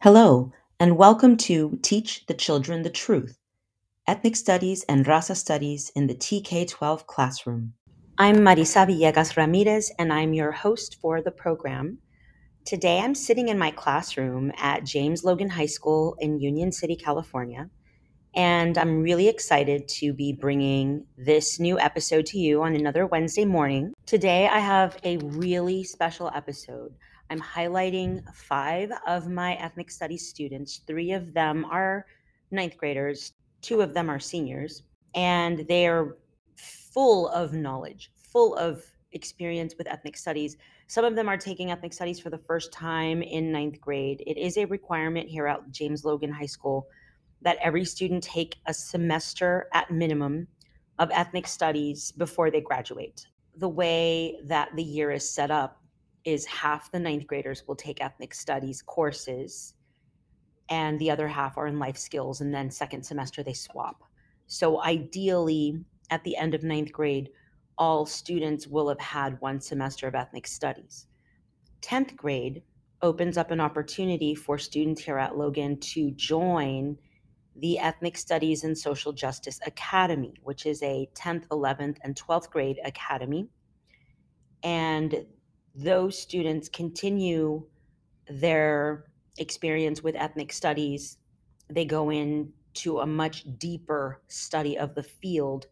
Hello, 0.00 0.52
and 0.80 0.96
welcome 0.96 1.36
to 1.36 1.78
Teach 1.82 2.24
the 2.26 2.34
Children 2.34 2.80
the 2.82 2.88
Truth 2.88 3.36
Ethnic 4.06 4.36
Studies 4.36 4.84
and 4.88 5.04
Raza 5.04 5.36
Studies 5.36 5.92
in 5.94 6.06
the 6.06 6.14
TK 6.14 6.66
12 6.66 7.06
Classroom. 7.06 7.74
I'm 8.16 8.36
Marisa 8.36 8.86
Villegas 8.86 9.36
Ramirez, 9.36 9.92
and 9.98 10.10
I'm 10.12 10.32
your 10.32 10.52
host 10.52 10.96
for 11.02 11.20
the 11.20 11.30
program. 11.30 11.98
Today 12.64 13.00
I'm 13.00 13.14
sitting 13.14 13.48
in 13.48 13.58
my 13.58 13.70
classroom 13.70 14.50
at 14.56 14.84
James 14.84 15.24
Logan 15.24 15.50
High 15.50 15.66
School 15.66 16.16
in 16.20 16.40
Union 16.40 16.72
City, 16.72 16.96
California, 16.96 17.68
and 18.34 18.78
I'm 18.78 19.02
really 19.02 19.28
excited 19.28 19.88
to 19.88 20.12
be 20.14 20.32
bringing 20.32 21.04
this 21.18 21.60
new 21.60 21.78
episode 21.78 22.24
to 22.26 22.38
you 22.38 22.62
on 22.62 22.74
another 22.74 23.06
Wednesday 23.06 23.44
morning. 23.44 23.92
Today 24.06 24.48
I 24.48 24.58
have 24.58 24.96
a 25.04 25.18
really 25.18 25.84
special 25.84 26.30
episode. 26.34 26.94
I'm 27.28 27.40
highlighting 27.40 28.22
five 28.34 28.90
of 29.06 29.28
my 29.28 29.54
ethnic 29.56 29.90
studies 29.90 30.28
students. 30.28 30.80
Three 30.86 31.12
of 31.12 31.34
them 31.34 31.66
are 31.66 32.06
ninth 32.50 32.78
graders, 32.78 33.34
two 33.60 33.82
of 33.82 33.92
them 33.92 34.08
are 34.08 34.20
seniors, 34.20 34.82
and 35.14 35.66
they're 35.68 36.16
full 36.56 37.28
of 37.28 37.52
knowledge, 37.52 38.12
full 38.16 38.54
of 38.56 38.82
experience 39.12 39.74
with 39.76 39.86
ethnic 39.86 40.16
studies. 40.16 40.56
Some 40.86 41.04
of 41.04 41.16
them 41.16 41.28
are 41.28 41.36
taking 41.36 41.70
ethnic 41.70 41.92
studies 41.92 42.18
for 42.18 42.30
the 42.30 42.38
first 42.38 42.72
time 42.72 43.20
in 43.22 43.52
ninth 43.52 43.78
grade. 43.78 44.22
It 44.26 44.38
is 44.38 44.56
a 44.56 44.64
requirement 44.64 45.28
here 45.28 45.46
at 45.46 45.70
James 45.70 46.02
Logan 46.02 46.32
High 46.32 46.46
School 46.46 46.86
that 47.42 47.58
every 47.60 47.84
student 47.84 48.22
take 48.22 48.56
a 48.66 48.74
semester 48.74 49.68
at 49.72 49.90
minimum 49.90 50.48
of 50.98 51.10
ethnic 51.12 51.46
studies 51.46 52.12
before 52.12 52.50
they 52.50 52.60
graduate. 52.60 53.26
The 53.56 53.68
way 53.68 54.38
that 54.44 54.70
the 54.76 54.82
year 54.82 55.10
is 55.10 55.28
set 55.28 55.50
up 55.50 55.82
is 56.24 56.46
half 56.46 56.92
the 56.92 57.00
ninth 57.00 57.26
graders 57.26 57.64
will 57.66 57.76
take 57.76 58.02
ethnic 58.02 58.32
studies 58.34 58.82
courses 58.82 59.74
and 60.68 60.98
the 60.98 61.10
other 61.10 61.26
half 61.26 61.58
are 61.58 61.66
in 61.66 61.78
life 61.80 61.96
skills 61.96 62.40
and 62.40 62.54
then 62.54 62.70
second 62.70 63.02
semester 63.02 63.42
they 63.42 63.52
swap 63.52 64.04
so 64.46 64.80
ideally 64.84 65.84
at 66.10 66.22
the 66.22 66.36
end 66.36 66.54
of 66.54 66.62
ninth 66.62 66.92
grade 66.92 67.30
all 67.78 68.06
students 68.06 68.66
will 68.66 68.88
have 68.88 69.00
had 69.00 69.40
one 69.40 69.60
semester 69.60 70.06
of 70.06 70.14
ethnic 70.14 70.46
studies. 70.46 71.06
10th 71.80 72.14
grade 72.16 72.62
opens 73.00 73.36
up 73.36 73.50
an 73.50 73.60
opportunity 73.60 74.34
for 74.34 74.58
students 74.58 75.02
here 75.02 75.18
at 75.18 75.36
Logan 75.36 75.78
to 75.80 76.12
join 76.12 76.96
the 77.56 77.78
Ethnic 77.78 78.16
Studies 78.16 78.64
and 78.64 78.76
Social 78.76 79.12
Justice 79.12 79.60
Academy, 79.66 80.34
which 80.42 80.66
is 80.66 80.82
a 80.82 81.08
10th, 81.14 81.46
11th, 81.48 81.98
and 82.02 82.16
12th 82.16 82.50
grade 82.50 82.78
academy. 82.84 83.48
And 84.62 85.26
those 85.74 86.18
students 86.18 86.68
continue 86.68 87.66
their 88.28 89.04
experience 89.38 90.02
with 90.02 90.14
ethnic 90.16 90.52
studies. 90.52 91.18
They 91.68 91.84
go 91.84 92.10
into 92.10 93.00
a 93.00 93.06
much 93.06 93.44
deeper 93.58 94.22
study 94.28 94.78
of 94.78 94.94
the 94.94 95.02
field 95.02 95.66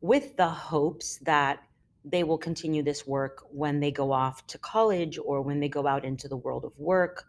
with 0.00 0.36
the 0.36 0.48
hopes 0.48 1.18
that 1.22 1.60
they 2.04 2.24
will 2.24 2.38
continue 2.38 2.82
this 2.82 3.06
work 3.06 3.44
when 3.50 3.80
they 3.80 3.90
go 3.90 4.12
off 4.12 4.46
to 4.48 4.58
college 4.58 5.18
or 5.24 5.40
when 5.40 5.60
they 5.60 5.68
go 5.68 5.86
out 5.86 6.04
into 6.04 6.28
the 6.28 6.36
world 6.36 6.64
of 6.64 6.76
work. 6.78 7.26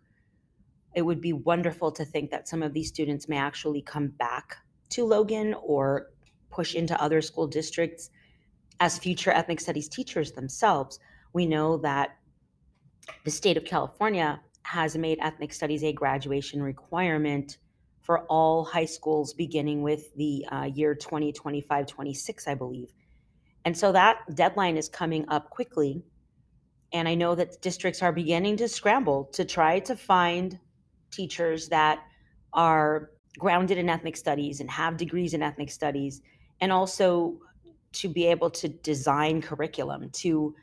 It 0.95 1.02
would 1.02 1.22
be 1.22 1.33
wonderful 1.33 1.91
to 1.94 2.05
think 2.05 2.31
that 2.31 2.47
some 2.47 2.63
of 2.63 2.73
these 2.73 2.88
students 2.88 3.27
may 3.27 3.38
actually 3.38 3.81
come 3.81 4.08
back 4.08 4.58
to 4.89 5.05
Logan 5.05 5.55
or 5.61 6.11
push 6.49 6.75
into 6.75 7.02
other 7.02 7.22
school 7.22 7.47
districts 7.47 8.09
as 8.80 8.97
future 8.97 9.31
ethnic 9.31 9.59
studies 9.59 9.89
teachers 9.89 10.31
themselves. 10.33 10.99
We 11.33 11.45
know 11.45 11.77
that 11.77 12.17
the 13.25 13.31
state 13.31 13.58
of 13.58 13.66
California 13.66 14.39
has 14.64 14.95
made 14.97 15.19
ethnic 15.21 15.53
studies 15.53 15.83
a 15.83 15.92
graduation 15.92 16.61
requirement 16.61 17.58
for 18.02 18.21
all 18.26 18.65
high 18.65 18.86
schools 18.86 19.33
beginning 19.33 19.82
with 19.82 20.14
the 20.15 20.45
uh, 20.52 20.64
year 20.64 20.93
2025 20.95 21.86
26 21.86 22.48
i 22.48 22.53
believe 22.55 22.93
and 23.65 23.77
so 23.77 23.92
that 23.92 24.20
deadline 24.36 24.77
is 24.77 24.89
coming 24.89 25.26
up 25.30 25.49
quickly 25.49 26.03
and 26.92 27.08
i 27.08 27.15
know 27.15 27.36
that 27.36 27.61
districts 27.61 28.02
are 28.02 28.11
beginning 28.11 28.58
to 28.58 28.67
scramble 28.67 29.26
to 29.26 29.45
try 29.45 29.80
to 29.80 29.95
find 29.95 30.59
teachers 31.14 31.70
that 31.70 32.00
are 32.54 33.12
grounded 33.38 33.78
in 33.78 33.90
ethnic 33.90 34.18
studies 34.18 34.60
and 34.60 34.70
have 34.70 34.98
degrees 34.98 35.34
in 35.34 35.42
ethnic 35.42 35.72
studies 35.72 36.22
and 36.62 36.72
also 36.72 37.38
to 37.92 38.10
be 38.10 38.26
able 38.26 38.50
to 38.50 38.68
design 38.68 39.42
curriculum 39.42 40.10
to 40.12 40.56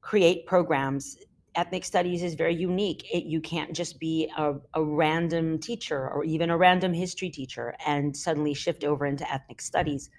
create 0.00 0.46
programs 0.46 1.16
ethnic 1.56 1.84
studies 1.84 2.22
is 2.22 2.34
very 2.34 2.54
unique. 2.54 3.04
It, 3.12 3.24
you 3.24 3.40
can't 3.40 3.74
just 3.74 3.98
be 3.98 4.30
a, 4.36 4.54
a 4.74 4.84
random 4.84 5.58
teacher 5.58 6.08
or 6.08 6.22
even 6.24 6.50
a 6.50 6.56
random 6.56 6.92
history 6.92 7.30
teacher 7.30 7.74
and 7.84 8.16
suddenly 8.16 8.54
shift 8.54 8.84
over 8.84 9.06
into 9.06 9.30
ethnic 9.32 9.60
studies. 9.60 10.10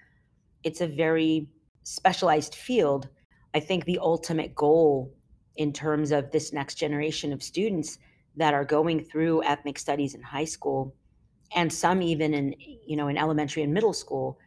It's 0.64 0.80
a 0.80 0.86
very 0.86 1.46
specialized 1.84 2.54
field. 2.54 3.08
I 3.54 3.60
think 3.60 3.84
the 3.84 4.00
ultimate 4.00 4.54
goal 4.54 5.14
in 5.56 5.72
terms 5.72 6.10
of 6.10 6.30
this 6.30 6.52
next 6.52 6.74
generation 6.74 7.32
of 7.32 7.42
students 7.42 7.98
that 8.36 8.54
are 8.54 8.64
going 8.64 9.04
through 9.04 9.42
ethnic 9.44 9.78
studies 9.78 10.14
in 10.14 10.22
high 10.22 10.44
school 10.44 10.94
and 11.54 11.72
some 11.72 12.02
even 12.02 12.34
in 12.34 12.54
you 12.86 12.96
know 12.96 13.08
in 13.08 13.16
elementary 13.16 13.62
and 13.62 13.72
middle 13.72 13.92
school 13.92 14.38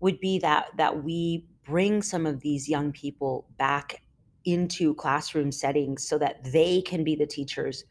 would 0.00 0.18
be 0.20 0.38
that 0.38 0.66
that 0.76 1.04
we 1.04 1.46
bring 1.64 2.02
some 2.02 2.26
of 2.26 2.40
these 2.40 2.68
young 2.68 2.92
people 2.92 3.46
back 3.58 4.02
into 4.44 4.94
classroom 4.94 5.50
settings 5.50 6.06
so 6.06 6.18
that 6.18 6.44
they 6.52 6.82
can 6.82 7.02
be 7.02 7.16
the 7.16 7.26
teachers 7.26 7.84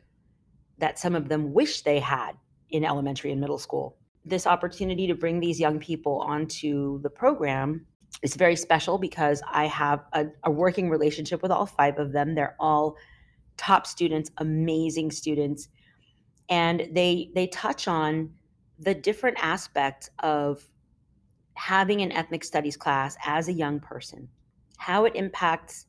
that 0.78 1.00
some 1.00 1.16
of 1.16 1.30
them 1.30 1.54
wish 1.54 1.82
they 1.82 2.00
had 2.00 2.34
in 2.70 2.84
elementary 2.84 3.32
and 3.32 3.42
middle 3.42 3.58
school. 3.58 3.98
This 4.26 4.46
opportunity 4.46 5.08
to 5.08 5.16
bring 5.16 5.40
these 5.40 5.60
young 5.60 5.80
people 5.80 6.22
onto 6.22 7.02
the 7.02 7.10
program 7.10 7.86
is 8.22 8.36
very 8.36 8.56
special 8.56 8.98
because 8.98 9.42
I 9.52 9.66
have 9.68 10.04
a, 10.14 10.26
a 10.44 10.52
working 10.52 10.90
relationship 10.90 11.42
with 11.42 11.52
all 11.52 11.66
five 11.66 11.98
of 11.98 12.12
them. 12.12 12.36
They're 12.36 12.56
all 12.60 12.96
top 13.58 13.88
students, 13.88 14.32
amazing 14.38 15.12
students, 15.12 15.68
and 16.50 16.88
they 16.92 17.32
they 17.36 17.48
touch 17.48 17.88
on 17.88 18.30
the 18.80 18.94
different 18.94 19.38
aspects 19.42 20.10
of 20.20 20.68
having 21.56 22.02
an 22.02 22.12
ethnic 22.12 22.44
studies 22.44 22.76
class 22.78 23.16
as 23.26 23.48
a 23.48 23.54
young 23.54 23.80
person, 23.80 24.28
how 24.78 25.06
it 25.06 25.16
impacts 25.16 25.86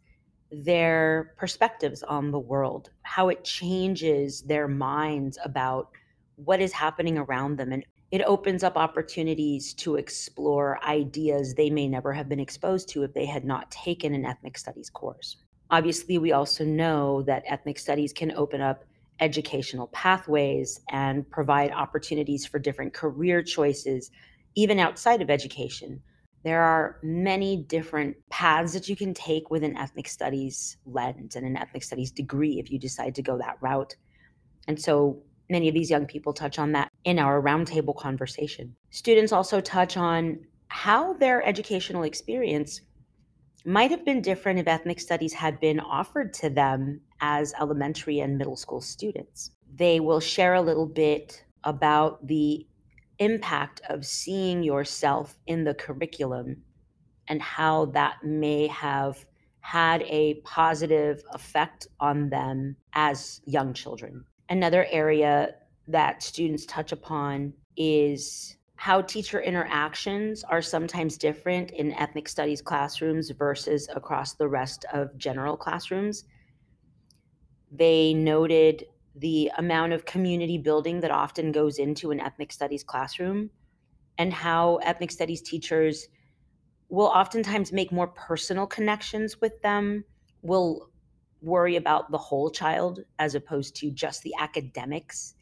their 0.51 1.35
perspectives 1.37 2.03
on 2.03 2.31
the 2.31 2.39
world, 2.39 2.91
how 3.03 3.29
it 3.29 3.45
changes 3.45 4.43
their 4.43 4.69
minds 4.69 5.39
about 5.45 5.89
what 6.37 6.61
is 6.61 6.73
happening 6.73 7.19
around 7.19 7.57
them. 7.57 7.73
And 7.73 7.85
it 8.11 8.23
opens 8.23 8.63
up 8.63 8.77
opportunities 8.77 9.75
to 9.75 9.97
explore 9.97 10.83
ideas 10.85 11.55
they 11.55 11.71
may 11.71 11.89
never 11.89 12.13
have 12.13 12.29
been 12.29 12.41
exposed 12.41 12.89
to 12.91 13.03
if 13.03 13.13
they 13.15 13.27
had 13.27 13.45
not 13.45 13.71
taken 13.71 14.15
an 14.15 14.25
ethnic 14.25 14.57
studies 14.57 14.91
course. 14.91 15.37
Obviously, 15.71 16.19
we 16.19 16.33
also 16.33 16.65
know 16.65 17.23
that 17.23 17.45
ethnic 17.47 17.79
studies 17.79 18.13
can 18.13 18.33
open 18.33 18.61
up 18.61 18.85
educational 19.21 19.87
pathways 19.89 20.81
and 20.91 21.29
provide 21.31 21.71
opportunities 21.71 22.45
for 22.45 22.59
different 22.59 22.93
career 22.93 23.43
choices, 23.43 24.11
even 24.55 24.79
outside 24.79 25.23
of 25.23 25.31
education. 25.31 26.03
There 26.43 26.63
are 26.63 26.99
many 27.03 27.57
different 27.57 28.17
paths 28.29 28.75
that 28.75 28.89
you 28.89 28.97
can 28.97 29.15
take 29.15 29.51
with 29.51 29.65
an 29.65 29.77
ethnic 29.79 30.09
studies 30.09 30.77
lens 30.85 31.37
and 31.37 31.47
an 31.47 31.57
ethnic 31.57 31.83
studies 31.83 32.11
degree 32.11 32.59
if 32.59 32.71
you 32.71 32.79
decide 32.79 33.15
to 33.15 33.23
go 33.23 33.39
that 33.39 33.57
route. 33.63 33.97
And 34.69 34.81
so 34.81 35.23
many 35.49 35.69
of 35.69 35.75
these 35.75 35.91
young 35.91 36.07
people 36.07 36.33
touch 36.33 36.59
on 36.59 36.73
that 36.73 36.91
in 37.05 37.19
our 37.19 37.41
roundtable 37.41 37.97
conversation. 37.97 38.75
Students 38.91 39.33
also 39.33 39.61
touch 39.61 39.97
on 39.97 40.39
how 40.69 41.15
their 41.15 41.43
educational 41.47 42.03
experience 42.03 42.81
might 43.65 43.91
have 43.91 44.05
been 44.05 44.21
different 44.21 44.59
if 44.59 44.69
ethnic 44.69 45.01
studies 45.01 45.33
had 45.33 45.59
been 45.61 45.81
offered 45.81 46.33
to 46.34 46.51
them 46.51 47.01
as 47.21 47.55
elementary 47.61 48.21
and 48.21 48.37
middle 48.37 48.57
school 48.57 48.81
students. 48.81 49.51
They 49.75 50.01
will 50.01 50.21
share 50.21 50.55
a 50.55 50.63
little 50.63 50.87
bit 50.87 51.45
about 51.65 52.27
the 52.27 52.66
impact 53.19 53.81
of 53.89 54.05
seeing 54.05 54.63
yourself 54.63 55.39
in 55.47 55.65
the 55.65 55.75
curriculum 55.75 56.63
and 57.28 57.41
how 57.41 57.87
that 57.87 58.22
may 58.22 58.66
have 58.66 59.25
had 59.61 60.03
a 60.03 60.34
positive 60.45 61.22
effect 61.33 61.87
on 62.01 62.28
them 62.28 62.77
as 62.93 63.41
young 63.47 63.72
children. 63.72 64.25
Another 64.51 64.87
area 64.91 65.55
that 65.89 66.22
students 66.22 66.67
touch 66.67 66.93
upon 66.93 67.55
is 67.77 68.57
how 68.84 69.01
teacher 69.01 69.41
interactions 69.41 70.45
are 70.45 70.60
sometimes 70.60 71.16
different 71.16 71.71
in 71.71 71.91
ethnic 71.95 72.28
studies 72.28 72.60
classrooms 72.60 73.31
versus 73.31 73.89
across 73.97 74.34
the 74.34 74.47
rest 74.47 74.84
of 74.92 75.16
general 75.16 75.57
classrooms. 75.57 76.25
They 77.72 78.13
noted 78.13 78.84
the 79.16 79.51
amount 79.57 79.95
of 79.95 80.04
community 80.04 80.59
building 80.59 81.01
that 81.01 81.10
often 81.10 81.51
goes 81.51 81.78
into 81.78 82.10
an 82.10 82.21
ethnic 82.21 82.53
studies 82.53 82.84
classroom 82.84 83.48
and 84.19 84.34
how 84.34 84.77
ethnic 84.83 85.10
studies 85.10 85.41
teachers 85.41 86.09
will 86.91 87.07
oftentimes 87.07 87.72
make 87.72 87.91
more 87.91 88.09
personal 88.09 88.66
connections 88.66 89.41
with 89.41 89.63
them, 89.63 90.04
will 90.42 90.91
worry 91.41 91.77
about 91.77 92.10
the 92.10 92.19
whole 92.19 92.51
child 92.51 93.01
as 93.19 93.34
opposed 93.34 93.77
to 93.77 93.91
just 93.91 94.22
the 94.25 94.34
academics, 94.39 95.36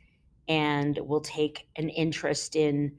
and 0.47 0.97
will 0.99 1.21
take 1.21 1.67
an 1.75 1.89
interest 1.89 2.55
in 2.55 2.97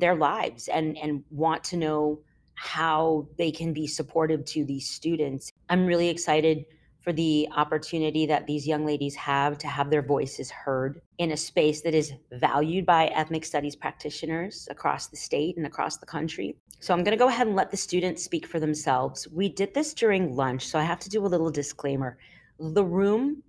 their 0.00 0.16
lives 0.16 0.68
and, 0.68 0.96
and 0.98 1.22
want 1.30 1.62
to 1.64 1.76
know 1.76 2.20
how 2.54 3.26
they 3.38 3.50
can 3.50 3.72
be 3.72 3.86
supportive 3.86 4.44
to 4.44 4.64
these 4.64 4.88
students. 4.88 5.50
I'm 5.68 5.86
really 5.86 6.08
excited 6.08 6.66
for 7.00 7.12
the 7.12 7.48
opportunity 7.56 8.26
that 8.26 8.46
these 8.46 8.66
young 8.66 8.84
ladies 8.84 9.14
have 9.14 9.56
to 9.58 9.66
have 9.66 9.90
their 9.90 10.02
voices 10.02 10.50
heard 10.50 11.00
in 11.16 11.32
a 11.32 11.36
space 11.36 11.80
that 11.80 11.94
is 11.94 12.12
valued 12.32 12.84
by 12.84 13.06
ethnic 13.06 13.44
studies 13.44 13.74
practitioners 13.74 14.68
across 14.70 15.06
the 15.06 15.16
state 15.16 15.56
and 15.56 15.66
across 15.66 15.96
the 15.96 16.06
country. 16.06 16.54
So 16.80 16.92
I'm 16.92 17.02
going 17.02 17.16
to 17.16 17.22
go 17.22 17.28
ahead 17.28 17.46
and 17.46 17.56
let 17.56 17.70
the 17.70 17.76
students 17.76 18.22
speak 18.22 18.46
for 18.46 18.60
themselves. 18.60 19.26
We 19.32 19.48
did 19.48 19.72
this 19.72 19.94
during 19.94 20.36
lunch, 20.36 20.66
so 20.66 20.78
I 20.78 20.82
have 20.82 21.00
to 21.00 21.08
do 21.08 21.24
a 21.24 21.28
little 21.28 21.50
disclaimer. 21.50 22.18
The 22.58 22.84
room 22.84 23.42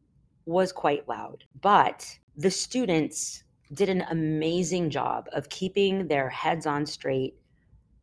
was 0.46 0.72
quite 0.72 1.08
loud, 1.08 1.44
but 1.62 2.08
the 2.38 2.52
students 2.52 3.44
did 3.74 3.90
an 3.90 4.04
amazing 4.10 4.90
job 4.90 5.28
of 5.34 5.50
keeping 5.50 6.08
their 6.08 6.30
heads 6.30 6.66
on 6.66 6.86
straight 6.86 7.36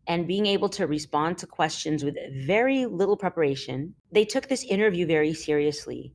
and 0.06 0.26
being 0.26 0.46
able 0.46 0.70
to 0.70 0.86
respond 0.86 1.36
to 1.38 1.46
questions 1.46 2.02
with 2.02 2.16
very 2.46 2.86
little 2.86 3.16
preparation. 3.16 3.94
They 4.10 4.24
took 4.24 4.48
this 4.48 4.64
interview 4.64 5.06
very 5.06 5.34
seriously 5.34 6.14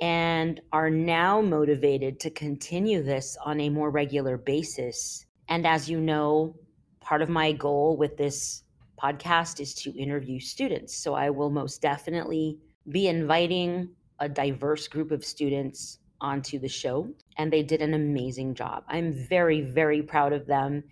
and 0.00 0.60
are 0.72 0.90
now 0.90 1.40
motivated 1.40 2.20
to 2.20 2.30
continue 2.30 3.02
this 3.02 3.36
on 3.44 3.60
a 3.60 3.70
more 3.70 3.90
regular 3.90 4.36
basis. 4.36 5.24
And 5.48 5.66
as 5.66 5.88
you 5.88 6.00
know, 6.00 6.54
part 7.00 7.22
of 7.22 7.28
my 7.28 7.52
goal 7.52 7.96
with 7.96 8.16
this 8.16 8.62
podcast 9.02 9.60
is 9.60 9.74
to 9.74 9.98
interview 9.98 10.38
students. 10.38 10.94
So 10.94 11.14
I 11.14 11.30
will 11.30 11.50
most 11.50 11.80
definitely 11.80 12.58
be 12.90 13.08
inviting 13.08 13.90
a 14.18 14.28
diverse 14.28 14.86
group 14.86 15.10
of 15.10 15.24
students 15.24 15.98
onto 16.20 16.58
the 16.58 16.68
show. 16.68 17.08
And 17.36 17.52
they 17.52 17.62
did 17.62 17.80
an 17.80 17.94
amazing 17.94 18.54
job. 18.54 18.84
I'm 18.88 19.12
very, 19.12 19.60
very 19.60 20.02
proud 20.02 20.32
of 20.32 20.46
them 20.46 20.84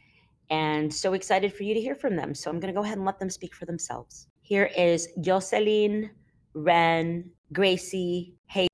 and 0.50 0.92
so 0.92 1.12
excited 1.12 1.52
for 1.52 1.62
you 1.62 1.74
to 1.74 1.80
hear 1.80 1.94
from 1.94 2.16
them. 2.16 2.34
So 2.34 2.50
I'm 2.50 2.58
going 2.58 2.72
to 2.72 2.78
go 2.78 2.84
ahead 2.84 2.96
and 2.96 3.04
let 3.04 3.18
them 3.18 3.28
speak 3.28 3.54
for 3.54 3.66
themselves. 3.66 4.28
Here 4.40 4.70
is 4.76 5.08
Jocelyn, 5.20 6.10
Ren, 6.54 7.30
Gracie, 7.52 8.38
Hey. 8.50 8.66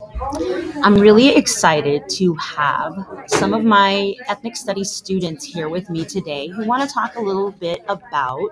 I'm 0.85 0.95
really 0.95 1.35
excited 1.35 2.09
to 2.11 2.35
have 2.35 2.95
some 3.27 3.53
of 3.53 3.65
my 3.65 4.15
ethnic 4.29 4.55
studies 4.55 4.89
students 4.89 5.45
here 5.45 5.69
with 5.69 5.91
me 5.91 6.05
today 6.05 6.47
who 6.47 6.65
want 6.65 6.89
to 6.89 6.95
talk 6.95 7.17
a 7.17 7.21
little 7.21 7.51
bit 7.51 7.83
about 7.89 8.51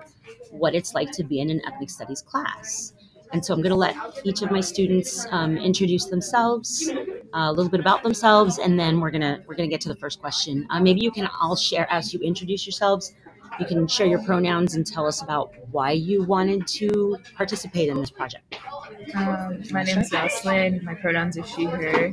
what 0.51 0.75
it's 0.75 0.93
like 0.93 1.11
to 1.13 1.23
be 1.23 1.39
in 1.39 1.49
an 1.49 1.61
ethnic 1.65 1.89
studies 1.89 2.21
class. 2.21 2.91
And 3.31 3.43
so 3.43 3.53
I'm 3.53 3.61
going 3.61 3.69
to 3.69 3.77
let 3.77 3.95
each 4.25 4.41
of 4.41 4.51
my 4.51 4.59
students 4.59 5.25
um, 5.31 5.57
introduce 5.57 6.05
themselves, 6.05 6.91
a 7.33 7.51
little 7.51 7.69
bit 7.69 7.79
about 7.79 8.03
themselves, 8.03 8.59
and 8.59 8.79
then 8.79 8.99
we're 8.99 9.11
gonna 9.11 9.43
we're 9.47 9.55
gonna 9.55 9.67
get 9.69 9.81
to 9.81 9.89
the 9.89 9.95
first 9.95 10.21
question. 10.21 10.67
Uh, 10.69 10.79
maybe 10.79 11.01
you 11.01 11.11
can 11.11 11.27
all 11.41 11.55
share 11.55 11.87
as 11.91 12.13
you 12.13 12.19
introduce 12.19 12.65
yourselves. 12.65 13.13
You 13.59 13.65
can 13.65 13.87
share 13.87 14.07
your 14.07 14.23
pronouns 14.23 14.75
and 14.75 14.85
tell 14.85 15.05
us 15.05 15.21
about 15.21 15.53
why 15.71 15.91
you 15.91 16.23
wanted 16.23 16.65
to 16.67 17.17
participate 17.35 17.89
in 17.89 17.99
this 17.99 18.09
project. 18.09 18.55
Um, 19.15 19.61
my 19.69 19.83
name 19.83 19.99
is 19.99 20.09
Jocelyn. 20.09 20.83
My 20.83 20.95
pronouns 20.95 21.37
are 21.37 21.45
she, 21.45 21.65
her, 21.65 22.11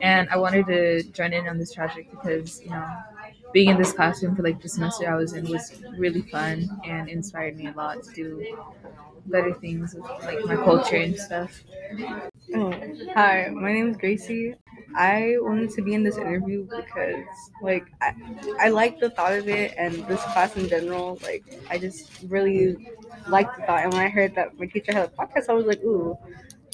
and 0.00 0.28
I 0.30 0.36
wanted 0.38 0.66
to 0.66 1.02
join 1.02 1.34
in 1.34 1.46
on 1.48 1.58
this 1.58 1.74
project 1.74 2.10
because 2.10 2.62
you 2.62 2.70
know, 2.70 2.86
being 3.52 3.68
in 3.68 3.76
this 3.76 3.92
classroom 3.92 4.34
for 4.36 4.42
like 4.42 4.60
the 4.62 4.68
semester 4.68 5.10
I 5.10 5.16
was 5.16 5.34
in 5.34 5.48
was 5.50 5.82
really 5.98 6.22
fun 6.22 6.68
and 6.84 7.08
inspired 7.08 7.56
me 7.56 7.66
a 7.66 7.72
lot 7.72 8.02
to 8.02 8.14
do 8.14 8.58
better 9.26 9.52
things 9.54 9.94
with 9.94 10.04
like 10.22 10.44
my 10.44 10.56
culture 10.56 10.96
and 10.96 11.16
stuff. 11.16 11.62
Oh, 12.54 12.72
hi, 13.14 13.48
my 13.52 13.72
name 13.72 13.88
is 13.90 13.96
Gracie. 13.96 14.54
I 14.96 15.34
wanted 15.38 15.70
to 15.70 15.82
be 15.82 15.94
in 15.94 16.02
this 16.02 16.16
interview 16.16 16.66
because, 16.66 17.24
like, 17.62 17.86
I, 18.00 18.12
I 18.60 18.68
like 18.70 18.98
the 18.98 19.10
thought 19.10 19.32
of 19.34 19.48
it 19.48 19.74
and 19.78 19.94
this 20.08 20.22
class 20.24 20.56
in 20.56 20.68
general. 20.68 21.18
Like, 21.22 21.44
I 21.70 21.78
just 21.78 22.10
really 22.28 22.76
liked 23.28 23.56
the 23.56 23.62
thought. 23.64 23.84
And 23.84 23.92
when 23.92 24.02
I 24.02 24.08
heard 24.08 24.34
that 24.34 24.58
my 24.58 24.66
teacher 24.66 24.92
had 24.92 25.04
a 25.06 25.08
podcast, 25.08 25.48
I 25.48 25.52
was 25.52 25.66
like, 25.66 25.82
ooh, 25.84 26.16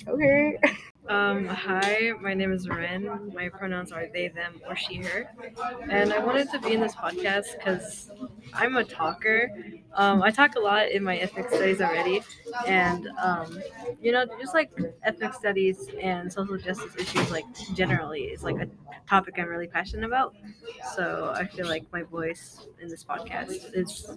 okay. 0.08 0.58
Um, 1.08 1.46
hi, 1.46 2.12
my 2.20 2.34
name 2.34 2.52
is 2.52 2.68
Ren. 2.68 3.32
My 3.34 3.48
pronouns 3.48 3.92
are 3.92 4.06
they, 4.12 4.28
them, 4.28 4.60
or 4.68 4.74
she, 4.74 4.96
her. 4.96 5.30
And 5.88 6.12
I 6.12 6.18
wanted 6.18 6.50
to 6.50 6.58
be 6.58 6.72
in 6.72 6.80
this 6.80 6.94
podcast 6.94 7.56
because 7.56 8.10
I'm 8.52 8.76
a 8.76 8.84
talker. 8.84 9.50
Um, 9.94 10.22
I 10.22 10.30
talk 10.30 10.56
a 10.56 10.60
lot 10.60 10.90
in 10.90 11.04
my 11.04 11.16
ethnic 11.18 11.48
studies 11.48 11.80
already. 11.80 12.22
And, 12.66 13.08
um, 13.22 13.58
you 14.00 14.10
know, 14.10 14.26
just 14.40 14.52
like 14.54 14.70
ethnic 15.04 15.34
studies 15.34 15.88
and 16.00 16.32
social 16.32 16.58
justice 16.58 16.94
issues, 16.96 17.30
like 17.30 17.44
generally, 17.74 18.22
is 18.24 18.42
like 18.42 18.56
a 18.56 18.68
topic 19.08 19.34
I'm 19.38 19.46
really 19.48 19.68
passionate 19.68 20.06
about. 20.06 20.34
So 20.96 21.32
I 21.36 21.46
feel 21.46 21.66
like 21.68 21.84
my 21.92 22.02
voice 22.02 22.66
in 22.80 22.88
this 22.88 23.04
podcast 23.04 23.74
is 23.74 24.10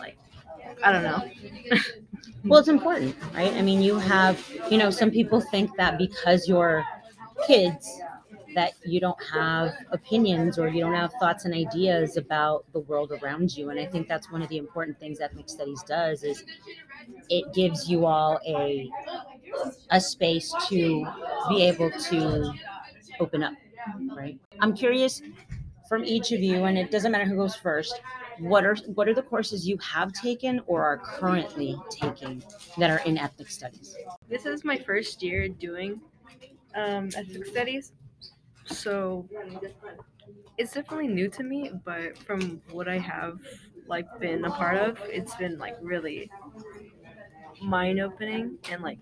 like 0.00 0.18
I 0.82 0.92
don't 0.92 1.02
know. 1.02 1.22
well, 2.44 2.60
it's 2.60 2.68
important, 2.68 3.16
right? 3.34 3.52
I 3.54 3.62
mean, 3.62 3.80
you 3.82 3.98
have, 3.98 4.40
you 4.70 4.78
know, 4.78 4.90
some 4.90 5.10
people 5.10 5.40
think 5.40 5.76
that 5.76 5.98
because 5.98 6.48
you're 6.48 6.84
kids, 7.46 8.00
that 8.54 8.72
you 8.84 9.00
don't 9.00 9.18
have 9.32 9.72
opinions 9.92 10.58
or 10.58 10.68
you 10.68 10.80
don't 10.80 10.94
have 10.94 11.12
thoughts 11.20 11.44
and 11.44 11.54
ideas 11.54 12.16
about 12.16 12.64
the 12.72 12.80
world 12.80 13.12
around 13.22 13.56
you. 13.56 13.70
And 13.70 13.80
I 13.80 13.86
think 13.86 14.08
that's 14.08 14.30
one 14.30 14.42
of 14.42 14.48
the 14.48 14.58
important 14.58 14.98
things 15.00 15.20
ethnic 15.20 15.48
studies 15.48 15.82
does 15.82 16.22
is 16.22 16.44
it 17.30 17.52
gives 17.54 17.90
you 17.90 18.06
all 18.06 18.40
a 18.46 18.90
a 19.90 20.00
space 20.00 20.54
to 20.68 21.06
be 21.48 21.62
able 21.62 21.90
to 21.90 22.52
open 23.20 23.42
up, 23.42 23.54
right? 24.16 24.38
I'm 24.60 24.74
curious 24.76 25.22
from 25.88 26.04
each 26.04 26.32
of 26.32 26.40
you, 26.40 26.64
and 26.64 26.78
it 26.78 26.90
doesn't 26.90 27.12
matter 27.12 27.24
who 27.26 27.36
goes 27.36 27.56
first 27.56 28.00
what 28.38 28.64
are 28.64 28.76
what 28.94 29.08
are 29.08 29.14
the 29.14 29.22
courses 29.22 29.66
you 29.66 29.76
have 29.78 30.12
taken 30.12 30.60
or 30.66 30.84
are 30.84 30.98
currently 30.98 31.76
taking 31.90 32.42
that 32.78 32.90
are 32.90 33.00
in 33.06 33.18
ethnic 33.18 33.50
studies? 33.50 33.96
This 34.28 34.46
is 34.46 34.64
my 34.64 34.76
first 34.78 35.22
year 35.22 35.48
doing 35.48 36.00
um, 36.74 37.10
ethnic 37.16 37.46
studies, 37.46 37.92
so 38.66 39.28
it's 40.58 40.72
definitely 40.72 41.08
new 41.08 41.28
to 41.28 41.42
me. 41.42 41.70
But 41.84 42.18
from 42.18 42.60
what 42.70 42.88
I 42.88 42.98
have 42.98 43.40
like 43.86 44.06
been 44.20 44.44
a 44.44 44.50
part 44.50 44.76
of, 44.76 44.98
it's 45.04 45.34
been 45.36 45.58
like 45.58 45.76
really 45.80 46.30
mind 47.62 48.00
opening 48.00 48.58
and 48.70 48.82
like 48.82 48.98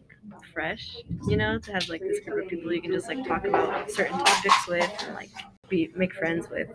fresh. 0.53 0.97
You 1.27 1.37
know, 1.37 1.59
to 1.59 1.73
have 1.73 1.89
like 1.89 2.01
this 2.01 2.21
group 2.21 2.45
of 2.45 2.51
people 2.51 2.73
you 2.73 2.83
can 2.83 2.93
just 2.93 3.09
like 3.09 3.27
talk 3.27 3.45
about 3.45 3.91
certain 3.91 4.19
topics 4.19 4.69
with 4.69 5.05
and 5.05 5.15
like 5.15 5.31
be 5.73 5.91
make 5.97 6.15
friends 6.15 6.45
with. 6.51 6.69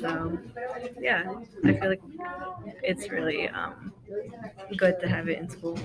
So 0.00 0.38
yeah, 1.00 1.22
I 1.64 1.72
feel 1.78 1.88
like 1.94 2.02
it's 2.82 3.10
really 3.10 3.48
um, 3.48 3.92
good 4.76 5.00
to 5.00 5.08
have 5.08 5.28
it 5.28 5.38
in 5.38 5.48
school. 5.48 5.78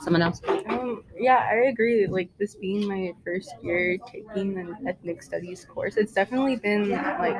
Someone 0.00 0.22
else? 0.22 0.40
Um, 0.68 1.02
yeah, 1.18 1.48
I 1.50 1.68
agree. 1.68 2.06
Like 2.06 2.28
this 2.38 2.54
being 2.54 2.86
my 2.86 3.12
first 3.24 3.50
year 3.62 3.98
taking 4.10 4.58
an 4.58 4.76
ethnic 4.86 5.22
studies 5.22 5.64
course, 5.64 5.96
it's 5.96 6.12
definitely 6.12 6.56
been 6.56 6.90
like 6.90 7.36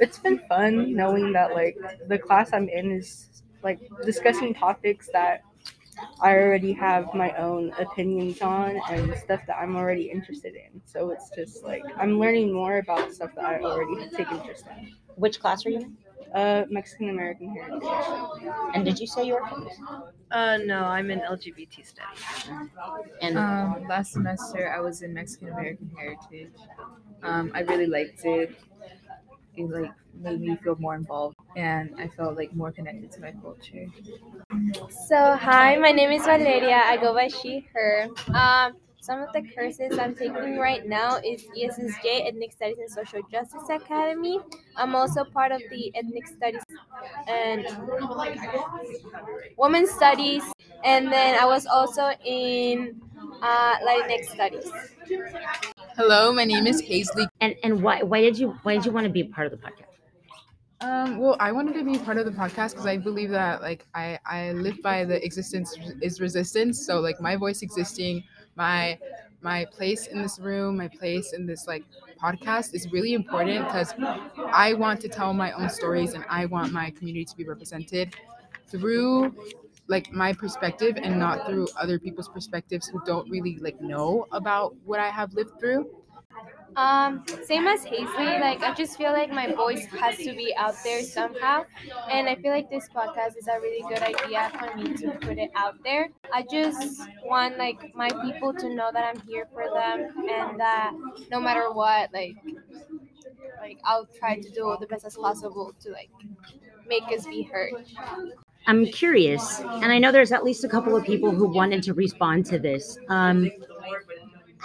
it's 0.00 0.18
been 0.18 0.38
fun 0.48 0.94
knowing 0.94 1.32
that 1.32 1.52
like 1.54 1.78
the 2.08 2.18
class 2.18 2.50
I'm 2.52 2.68
in 2.68 2.92
is 2.92 3.42
like 3.62 3.80
discussing 4.04 4.54
topics 4.54 5.08
that 5.12 5.42
I 6.20 6.34
already 6.36 6.72
have 6.72 7.12
my 7.14 7.30
own 7.32 7.72
opinions 7.78 8.40
on 8.40 8.80
and 8.90 9.14
stuff 9.16 9.40
that 9.46 9.56
I'm 9.56 9.76
already 9.76 10.10
interested 10.10 10.54
in. 10.54 10.80
So 10.84 11.10
it's 11.10 11.30
just 11.30 11.64
like 11.64 11.82
I'm 11.96 12.18
learning 12.18 12.52
more 12.52 12.78
about 12.78 13.12
stuff 13.12 13.30
that 13.36 13.44
I 13.44 13.60
already 13.60 14.08
take 14.10 14.30
interest 14.30 14.64
in. 14.76 14.92
Which 15.16 15.40
class 15.40 15.66
are 15.66 15.70
you 15.70 15.80
in? 15.80 15.96
Uh, 16.34 16.64
Mexican 16.70 17.10
American 17.10 17.54
Heritage. 17.54 17.88
And 18.74 18.84
did 18.84 18.98
you 18.98 19.06
say 19.06 19.24
you 19.26 19.34
were? 19.34 19.42
Uh, 20.30 20.56
no, 20.64 20.84
I'm 20.84 21.10
in 21.10 21.20
LGBT 21.20 21.84
studies. 21.84 22.50
And 23.20 23.36
um, 23.36 23.84
last 23.86 24.12
semester 24.12 24.72
I 24.74 24.80
was 24.80 25.02
in 25.02 25.12
Mexican 25.12 25.48
American 25.48 25.90
Heritage. 25.94 26.54
Um, 27.22 27.52
I 27.54 27.60
really 27.60 27.86
liked 27.86 28.24
it. 28.24 28.56
It 29.56 29.68
like 29.70 29.92
made 30.14 30.40
me 30.40 30.56
feel 30.56 30.76
more 30.76 30.94
involved 30.94 31.36
and 31.56 31.94
I 31.98 32.08
felt 32.08 32.36
like 32.36 32.54
more 32.54 32.72
connected 32.72 33.10
to 33.12 33.20
my 33.20 33.32
culture. 33.32 33.86
So 35.08 35.36
hi, 35.36 35.76
my 35.76 35.92
name 35.92 36.10
is 36.12 36.24
Valeria. 36.24 36.82
I 36.86 36.96
go 36.96 37.12
by 37.14 37.28
she, 37.28 37.66
her. 37.74 38.08
Um, 38.34 38.76
some 39.00 39.20
of 39.20 39.32
the 39.32 39.42
courses 39.54 39.98
I'm 39.98 40.14
taking 40.14 40.58
right 40.58 40.86
now 40.86 41.16
is 41.16 41.44
ESSJ 41.56 42.28
Ethnic 42.28 42.52
Studies 42.52 42.78
and 42.78 42.90
Social 42.90 43.22
Justice 43.30 43.68
Academy. 43.68 44.38
I'm 44.76 44.94
also 44.94 45.24
part 45.24 45.52
of 45.52 45.60
the 45.70 45.90
Ethnic 45.94 46.26
Studies 46.28 46.62
and 47.26 47.66
Women's 49.56 49.90
Studies, 49.90 50.44
and 50.84 51.12
then 51.12 51.38
I 51.38 51.44
was 51.46 51.66
also 51.66 52.10
in 52.24 53.00
uh, 53.42 53.76
Latinx 53.86 54.24
Studies. 54.26 54.70
Hello, 55.96 56.32
my 56.32 56.44
name 56.44 56.66
is 56.66 56.80
Paisley. 56.80 57.26
And 57.40 57.54
and 57.62 57.82
why 57.82 58.02
why 58.02 58.22
did 58.22 58.38
you 58.38 58.58
why 58.62 58.76
did 58.76 58.86
you 58.86 58.92
want 58.92 59.04
to 59.04 59.12
be 59.12 59.24
part 59.24 59.46
of 59.46 59.52
the 59.52 59.58
podcast? 59.58 59.88
Um, 60.80 61.18
well, 61.18 61.36
I 61.38 61.52
wanted 61.52 61.74
to 61.74 61.84
be 61.84 61.98
part 61.98 62.18
of 62.18 62.24
the 62.24 62.32
podcast 62.32 62.70
because 62.70 62.86
I 62.86 62.96
believe 62.96 63.30
that 63.30 63.60
like 63.60 63.86
I 63.94 64.18
I 64.24 64.52
live 64.52 64.80
by 64.82 65.04
the 65.04 65.22
existence 65.24 65.76
is 66.00 66.20
resistance. 66.20 66.84
So 66.84 67.00
like 67.00 67.20
my 67.20 67.36
voice 67.36 67.62
existing, 67.62 68.24
my 68.56 68.98
my 69.42 69.66
place 69.66 70.06
in 70.06 70.22
this 70.22 70.38
room, 70.38 70.78
my 70.78 70.88
place 70.88 71.34
in 71.34 71.46
this 71.46 71.66
like 71.66 71.84
podcast 72.20 72.74
is 72.74 72.90
really 72.90 73.12
important 73.12 73.66
because 73.66 73.92
I 74.52 74.74
want 74.74 75.00
to 75.02 75.08
tell 75.08 75.34
my 75.34 75.52
own 75.52 75.68
stories 75.68 76.14
and 76.14 76.24
I 76.28 76.46
want 76.46 76.72
my 76.72 76.90
community 76.90 77.26
to 77.26 77.36
be 77.36 77.44
represented 77.44 78.14
through 78.66 79.34
like 79.92 80.10
my 80.10 80.32
perspective 80.32 80.96
and 80.96 81.18
not 81.18 81.46
through 81.46 81.68
other 81.76 81.98
people's 81.98 82.28
perspectives 82.28 82.88
who 82.88 82.98
don't 83.04 83.28
really 83.30 83.58
like 83.60 83.78
know 83.80 84.26
about 84.32 84.74
what 84.86 84.98
I 84.98 85.10
have 85.10 85.34
lived 85.34 85.60
through. 85.60 85.84
Um, 86.76 87.22
same 87.44 87.66
as 87.66 87.84
Hazley, 87.84 88.40
like 88.40 88.62
I 88.62 88.72
just 88.72 88.96
feel 88.96 89.12
like 89.12 89.30
my 89.30 89.52
voice 89.52 89.84
has 90.00 90.16
to 90.16 90.32
be 90.32 90.54
out 90.56 90.74
there 90.82 91.02
somehow, 91.02 91.66
and 92.10 92.26
I 92.26 92.34
feel 92.36 92.50
like 92.50 92.70
this 92.70 92.88
podcast 92.88 93.36
is 93.36 93.46
a 93.46 93.60
really 93.60 93.84
good 93.92 94.00
idea 94.00 94.50
for 94.58 94.74
me 94.74 94.94
to 94.96 95.10
put 95.20 95.36
it 95.36 95.50
out 95.54 95.76
there. 95.84 96.08
I 96.32 96.40
just 96.50 97.02
want 97.26 97.58
like 97.58 97.94
my 97.94 98.08
people 98.24 98.54
to 98.54 98.74
know 98.74 98.88
that 98.90 99.04
I'm 99.04 99.20
here 99.28 99.46
for 99.52 99.64
them, 99.74 99.98
and 100.30 100.58
that 100.58 100.94
no 101.30 101.38
matter 101.38 101.70
what, 101.70 102.08
like, 102.14 102.36
like 103.60 103.78
I'll 103.84 104.08
try 104.18 104.40
to 104.40 104.48
do 104.48 104.74
the 104.80 104.86
best 104.86 105.04
as 105.04 105.16
possible 105.16 105.74
to 105.82 105.90
like 105.90 106.08
make 106.88 107.04
us 107.12 107.26
be 107.26 107.42
heard. 107.42 107.84
I'm 108.66 108.86
curious, 108.86 109.60
and 109.60 109.86
I 109.86 109.98
know 109.98 110.12
there's 110.12 110.32
at 110.32 110.44
least 110.44 110.64
a 110.64 110.68
couple 110.68 110.96
of 110.96 111.04
people 111.04 111.30
who 111.32 111.48
wanted 111.48 111.82
to 111.84 111.94
respond 111.94 112.46
to 112.46 112.58
this. 112.58 112.96
Um, 113.08 113.50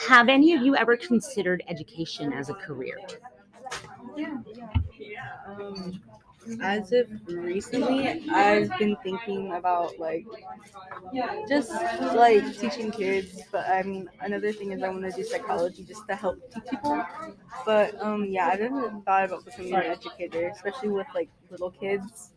have 0.07 0.29
any 0.29 0.53
of 0.53 0.61
you 0.61 0.75
ever 0.75 0.95
considered 0.95 1.63
education 1.67 2.31
as 2.31 2.49
a 2.49 2.53
career? 2.53 2.97
Yeah. 4.15 4.37
Um, 5.47 6.01
as 6.61 6.91
of 6.93 7.07
recently, 7.27 8.07
I've 8.29 8.69
been 8.77 8.95
thinking 9.03 9.53
about 9.53 9.99
like 9.99 10.25
just 11.49 11.71
like 12.15 12.57
teaching 12.57 12.91
kids. 12.91 13.41
But 13.51 13.67
I 13.67 13.83
mean, 13.83 14.09
another 14.21 14.51
thing 14.53 14.71
is 14.71 14.81
I 14.83 14.89
want 14.89 15.03
to 15.03 15.11
do 15.11 15.23
psychology 15.23 15.83
just 15.83 16.07
to 16.07 16.15
help 16.15 16.39
teach 16.53 16.63
people. 16.69 17.03
But 17.65 18.01
um, 18.01 18.25
yeah, 18.25 18.47
I've 18.47 18.59
never 18.59 18.89
thought 19.05 19.25
about 19.25 19.45
becoming 19.45 19.73
an 19.73 19.83
educator, 19.83 20.47
especially 20.49 20.89
with 20.89 21.07
like 21.13 21.29
little 21.49 21.71
kids. 21.71 22.31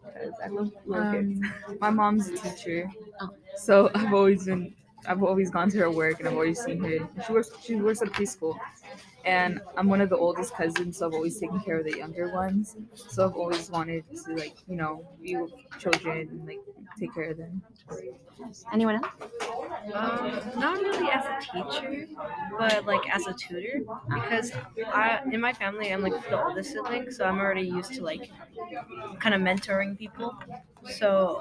Because 0.00 0.34
I 0.44 0.48
love 0.48 0.72
little 0.86 1.06
kids. 1.06 1.32
Um, 1.38 1.78
my 1.80 1.90
mom's 1.90 2.28
a 2.28 2.36
teacher, 2.36 2.90
so 3.56 3.90
I've 3.94 4.12
always 4.12 4.44
been 4.46 4.74
I've 5.06 5.22
always 5.22 5.50
gone 5.50 5.70
to 5.70 5.78
her 5.78 5.90
work 5.90 6.18
and 6.20 6.28
I've 6.28 6.34
always 6.34 6.60
seen 6.60 6.82
her. 6.84 7.08
She 7.26 7.32
works 7.32 7.50
she 7.62 7.76
works 7.76 8.02
at 8.02 8.08
a 8.08 8.10
preschool, 8.12 8.58
and 9.24 9.60
I'm 9.76 9.88
one 9.88 10.00
of 10.00 10.08
the 10.08 10.16
oldest 10.16 10.54
cousins, 10.54 10.98
so 10.98 11.06
I've 11.06 11.14
always 11.14 11.38
taken 11.38 11.60
care 11.60 11.78
of 11.78 11.84
the 11.84 11.96
younger 11.96 12.32
ones. 12.32 12.76
So 12.94 13.24
I've 13.26 13.36
always 13.36 13.70
wanted 13.70 14.04
to 14.24 14.34
like 14.34 14.56
you 14.68 14.76
know 14.76 15.06
be 15.22 15.36
with 15.36 15.52
children 15.78 16.28
and 16.30 16.46
like 16.46 16.60
take 16.98 17.14
care 17.14 17.30
of 17.30 17.38
them. 17.38 17.62
Anyone 18.72 18.96
else? 18.96 19.06
Um, 19.94 20.40
not 20.56 20.80
really 20.80 21.10
as 21.10 21.24
a 21.24 21.52
teacher, 21.52 22.08
but 22.58 22.86
like 22.86 23.08
as 23.14 23.26
a 23.26 23.32
tutor 23.34 23.80
because 24.08 24.52
I 24.92 25.20
in 25.30 25.40
my 25.40 25.52
family 25.52 25.92
I'm 25.92 26.02
like 26.02 26.28
the 26.28 26.42
oldest 26.42 26.72
sibling, 26.72 27.10
so 27.10 27.24
I'm 27.24 27.38
already 27.38 27.62
used 27.66 27.92
to 27.94 28.02
like 28.02 28.30
kind 29.20 29.34
of 29.34 29.40
mentoring 29.40 29.98
people. 29.98 30.34
So 30.88 31.40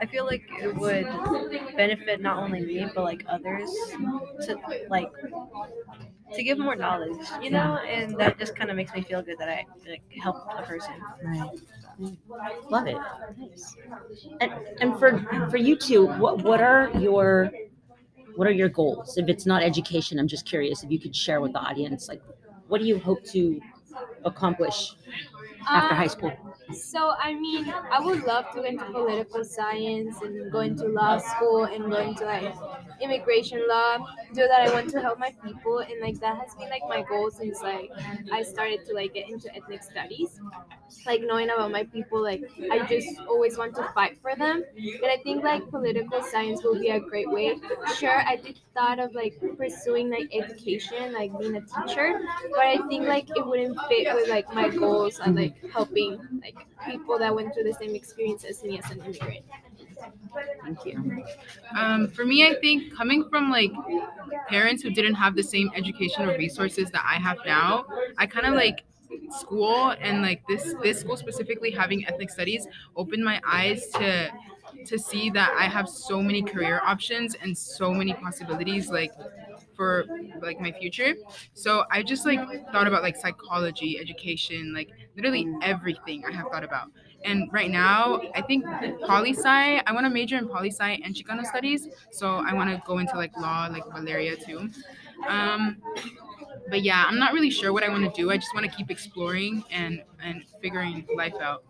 I 0.00 0.06
feel 0.06 0.26
like 0.26 0.42
it 0.60 0.74
would 0.76 1.06
benefit 1.76 2.20
not 2.20 2.38
only 2.38 2.60
me 2.60 2.86
but 2.94 3.04
like 3.04 3.24
others 3.28 3.70
to 4.46 4.58
like 4.90 5.10
to 6.34 6.42
give 6.42 6.58
more 6.58 6.76
knowledge, 6.76 7.26
you 7.42 7.50
know, 7.50 7.78
and 7.88 8.18
that 8.18 8.38
just 8.38 8.54
kind 8.54 8.70
of 8.70 8.76
makes 8.76 8.92
me 8.92 9.02
feel 9.02 9.22
good 9.22 9.38
that 9.38 9.48
I 9.48 9.64
like 9.88 10.02
helped 10.22 10.52
a 10.58 10.62
person. 10.62 10.94
Right. 11.22 11.50
Love 12.70 12.86
it. 12.86 12.98
Nice. 13.38 13.76
And 14.40 14.52
and 14.80 14.98
for 14.98 15.18
for 15.50 15.56
you 15.56 15.76
two, 15.76 16.06
what 16.18 16.42
what 16.42 16.60
are 16.60 16.90
your 16.98 17.50
what 18.36 18.48
are 18.48 18.52
your 18.52 18.68
goals? 18.68 19.18
If 19.18 19.28
it's 19.28 19.46
not 19.46 19.62
education, 19.62 20.18
I'm 20.18 20.28
just 20.28 20.46
curious 20.46 20.82
if 20.82 20.90
you 20.90 21.00
could 21.00 21.16
share 21.16 21.40
with 21.40 21.52
the 21.52 21.60
audience, 21.60 22.08
like 22.08 22.22
what 22.68 22.80
do 22.80 22.86
you 22.86 22.98
hope 22.98 23.24
to 23.32 23.60
accomplish 24.24 24.92
after 25.68 25.94
high 25.94 26.04
um, 26.04 26.08
school? 26.08 26.32
So 26.72 27.12
I 27.18 27.34
mean, 27.34 27.66
I 27.90 28.00
would 28.00 28.24
love 28.24 28.50
to 28.50 28.60
go 28.60 28.64
into 28.66 28.84
political 28.86 29.44
science 29.44 30.20
and 30.20 30.50
go 30.50 30.60
into 30.60 30.86
law 30.86 31.18
school 31.18 31.64
and 31.64 31.90
go 31.90 31.98
into 31.98 32.24
like 32.24 32.54
immigration 33.00 33.66
law. 33.68 33.98
Do 34.34 34.46
that. 34.46 34.60
I 34.60 34.70
want 34.70 34.90
to 34.90 35.00
help 35.00 35.18
my 35.18 35.32
people, 35.42 35.78
and 35.78 36.00
like 36.00 36.20
that 36.20 36.36
has 36.36 36.54
been 36.56 36.68
like 36.68 36.86
my 36.86 37.02
goal 37.02 37.30
since 37.30 37.62
like 37.62 37.90
I 38.30 38.42
started 38.42 38.84
to 38.86 38.94
like 38.94 39.14
get 39.14 39.28
into 39.28 39.54
ethnic 39.54 39.82
studies. 39.82 40.40
Like 41.06 41.22
knowing 41.22 41.48
about 41.50 41.70
my 41.70 41.84
people, 41.84 42.22
like 42.22 42.44
I 42.70 42.80
just 42.80 43.20
always 43.28 43.56
want 43.56 43.74
to 43.76 43.84
fight 43.94 44.18
for 44.20 44.34
them. 44.36 44.62
And 45.02 45.10
I 45.10 45.16
think 45.22 45.42
like 45.44 45.68
political 45.70 46.22
science 46.22 46.62
will 46.62 46.78
be 46.78 46.88
a 46.90 47.00
great 47.00 47.30
way. 47.30 47.56
Sure, 47.98 48.20
I 48.26 48.36
did 48.36 48.58
thought 48.74 48.98
of 48.98 49.14
like 49.14 49.40
pursuing 49.56 50.10
like 50.10 50.28
education, 50.32 51.12
like 51.12 51.36
being 51.38 51.56
a 51.56 51.62
teacher, 51.62 52.14
but 52.54 52.66
I 52.66 52.78
think 52.88 53.06
like 53.06 53.28
it 53.34 53.46
wouldn't 53.46 53.78
fit 53.88 54.12
with 54.12 54.28
like 54.28 54.52
my 54.52 54.68
goals 54.68 55.18
and 55.20 55.34
like 55.34 55.54
helping 55.72 56.18
like 56.42 56.57
people 56.86 57.18
that 57.18 57.34
went 57.34 57.54
through 57.54 57.64
the 57.64 57.74
same 57.74 57.94
experience 57.94 58.44
as 58.44 58.62
me 58.62 58.78
as 58.78 58.90
an 58.90 59.00
immigrant. 59.02 59.44
Thank 60.62 60.84
you. 60.84 61.24
Um, 61.76 62.08
for 62.08 62.24
me, 62.24 62.46
I 62.46 62.54
think 62.60 62.94
coming 62.94 63.28
from 63.28 63.50
like 63.50 63.72
parents 64.48 64.82
who 64.82 64.90
didn't 64.90 65.14
have 65.14 65.34
the 65.34 65.42
same 65.42 65.70
educational 65.74 66.34
resources 66.36 66.90
that 66.90 67.04
I 67.06 67.14
have 67.16 67.38
now, 67.46 67.86
I 68.16 68.26
kind 68.26 68.46
of 68.46 68.54
like 68.54 68.84
school 69.30 69.94
and 70.00 70.22
like 70.22 70.42
this 70.48 70.74
this 70.82 71.00
school 71.00 71.16
specifically 71.16 71.70
having 71.70 72.06
ethnic 72.06 72.30
studies 72.30 72.66
opened 72.96 73.24
my 73.24 73.40
eyes 73.46 73.86
to 73.94 74.30
to 74.86 74.98
see 74.98 75.30
that 75.30 75.54
I 75.58 75.64
have 75.64 75.88
so 75.88 76.22
many 76.22 76.42
career 76.42 76.80
options 76.84 77.34
and 77.34 77.56
so 77.56 77.92
many 77.92 78.12
possibilities 78.12 78.90
like 78.90 79.12
for 79.78 80.04
like 80.42 80.60
my 80.60 80.72
future. 80.72 81.14
So 81.54 81.84
I 81.90 82.02
just 82.02 82.26
like 82.26 82.40
thought 82.72 82.88
about 82.88 83.02
like 83.02 83.16
psychology, 83.16 83.98
education, 84.00 84.74
like 84.74 84.90
literally 85.16 85.48
everything 85.62 86.24
I 86.28 86.32
have 86.32 86.48
thought 86.52 86.64
about. 86.64 86.88
And 87.24 87.48
right 87.52 87.70
now, 87.70 88.20
I 88.34 88.42
think 88.42 88.64
poli 89.06 89.32
sci. 89.34 89.78
I 89.86 89.92
want 89.92 90.06
to 90.06 90.10
major 90.10 90.36
in 90.36 90.48
poli 90.48 90.70
sci 90.70 91.00
and 91.04 91.14
Chicano 91.14 91.44
studies. 91.46 91.88
So 92.10 92.36
I 92.46 92.52
want 92.54 92.70
to 92.70 92.82
go 92.86 92.98
into 92.98 93.16
like 93.16 93.36
law, 93.38 93.68
like 93.72 93.84
Valeria 93.94 94.36
too. 94.36 94.70
Um, 95.28 95.78
but 96.70 96.82
yeah, 96.82 97.04
I'm 97.08 97.18
not 97.18 97.32
really 97.32 97.50
sure 97.50 97.72
what 97.72 97.84
I 97.84 97.88
want 97.88 98.04
to 98.04 98.20
do. 98.20 98.30
I 98.30 98.36
just 98.36 98.54
want 98.54 98.66
to 98.70 98.72
keep 98.76 98.90
exploring 98.90 99.64
and 99.70 100.02
and 100.22 100.44
figuring 100.60 101.06
life 101.16 101.34
out. 101.40 101.64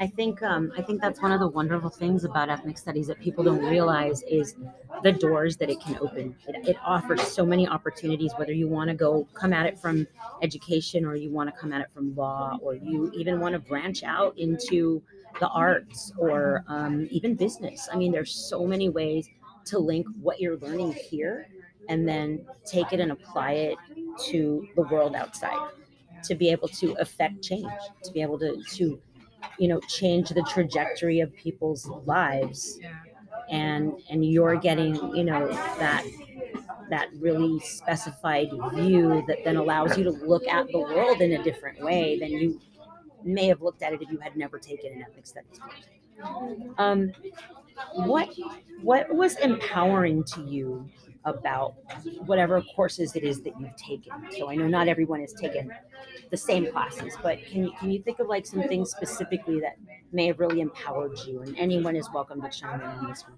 I 0.00 0.06
think 0.06 0.42
um, 0.42 0.72
I 0.76 0.82
think 0.82 1.00
that's 1.00 1.20
one 1.20 1.32
of 1.32 1.40
the 1.40 1.48
wonderful 1.48 1.90
things 1.90 2.24
about 2.24 2.48
ethnic 2.48 2.78
studies 2.78 3.06
that 3.08 3.20
people 3.20 3.44
don't 3.44 3.64
realize 3.64 4.22
is 4.22 4.56
the 5.02 5.12
doors 5.12 5.56
that 5.58 5.70
it 5.70 5.80
can 5.80 5.98
open. 6.00 6.34
It, 6.46 6.68
it 6.68 6.76
offers 6.84 7.22
so 7.22 7.44
many 7.44 7.66
opportunities, 7.66 8.32
whether 8.36 8.52
you 8.52 8.68
want 8.68 8.88
to 8.88 8.94
go 8.94 9.26
come 9.34 9.52
at 9.52 9.66
it 9.66 9.78
from 9.78 10.06
education 10.42 11.04
or 11.04 11.16
you 11.16 11.30
want 11.30 11.52
to 11.52 11.60
come 11.60 11.72
at 11.72 11.80
it 11.80 11.88
from 11.92 12.14
law 12.14 12.58
or 12.62 12.74
you 12.74 13.10
even 13.14 13.40
want 13.40 13.54
to 13.54 13.58
branch 13.58 14.02
out 14.02 14.36
into 14.38 15.02
the 15.40 15.48
arts 15.48 16.12
or 16.18 16.64
um, 16.68 17.08
even 17.10 17.34
business. 17.34 17.88
I 17.92 17.96
mean, 17.96 18.12
there's 18.12 18.32
so 18.32 18.66
many 18.66 18.88
ways 18.88 19.28
to 19.66 19.78
link 19.78 20.06
what 20.20 20.40
you're 20.40 20.56
learning 20.56 20.92
here 20.92 21.48
and 21.88 22.08
then 22.08 22.44
take 22.64 22.92
it 22.92 23.00
and 23.00 23.12
apply 23.12 23.52
it 23.52 23.78
to 24.26 24.66
the 24.76 24.82
world 24.82 25.14
outside 25.14 25.72
to 26.24 26.34
be 26.34 26.50
able 26.50 26.68
to 26.68 26.94
affect 26.94 27.42
change, 27.42 27.70
to 28.02 28.12
be 28.12 28.22
able 28.22 28.38
to 28.38 28.62
to 28.74 29.00
you 29.58 29.68
know 29.68 29.80
change 29.88 30.28
the 30.30 30.42
trajectory 30.42 31.20
of 31.20 31.34
people's 31.34 31.86
lives 32.06 32.78
and 33.50 33.92
and 34.10 34.24
you're 34.24 34.56
getting 34.56 34.94
you 35.16 35.24
know 35.24 35.48
that 35.78 36.04
that 36.90 37.08
really 37.18 37.58
specified 37.60 38.48
view 38.74 39.22
that 39.26 39.38
then 39.44 39.56
allows 39.56 39.96
you 39.98 40.04
to 40.04 40.10
look 40.10 40.46
at 40.48 40.66
the 40.72 40.78
world 40.78 41.20
in 41.20 41.32
a 41.32 41.42
different 41.42 41.80
way 41.82 42.18
than 42.18 42.30
you 42.30 42.60
may 43.24 43.46
have 43.46 43.62
looked 43.62 43.82
at 43.82 43.92
it 43.92 44.02
if 44.02 44.10
you 44.10 44.18
had 44.18 44.36
never 44.36 44.58
taken 44.58 44.92
an 44.92 45.02
ethics 45.02 45.30
studies. 45.30 45.60
Um, 46.78 47.12
what 47.94 48.28
what 48.82 49.12
was 49.14 49.36
empowering 49.38 50.24
to 50.24 50.42
you 50.44 50.88
about 51.28 51.74
whatever 52.26 52.62
courses 52.74 53.16
it 53.16 53.24
is 53.24 53.42
that 53.42 53.52
you've 53.60 53.76
taken? 53.76 54.12
So 54.36 54.50
I 54.50 54.54
know 54.54 54.66
not 54.66 54.88
everyone 54.88 55.20
has 55.20 55.32
taken 55.32 55.72
the 56.30 56.36
same 56.36 56.70
classes, 56.70 57.16
but 57.22 57.38
can 57.46 57.64
you 57.64 57.72
can 57.78 57.90
you 57.90 58.02
think 58.02 58.18
of 58.18 58.26
like 58.26 58.46
some 58.46 58.62
things 58.62 58.90
specifically 58.90 59.60
that 59.60 59.76
may 60.12 60.26
have 60.26 60.38
really 60.38 60.60
empowered 60.60 61.18
you? 61.26 61.42
And 61.42 61.56
anyone 61.56 61.96
is 61.96 62.08
welcome 62.12 62.42
to 62.42 62.50
chime 62.50 62.80
in 62.80 62.86
on 62.86 63.08
this 63.08 63.22
one. 63.24 63.36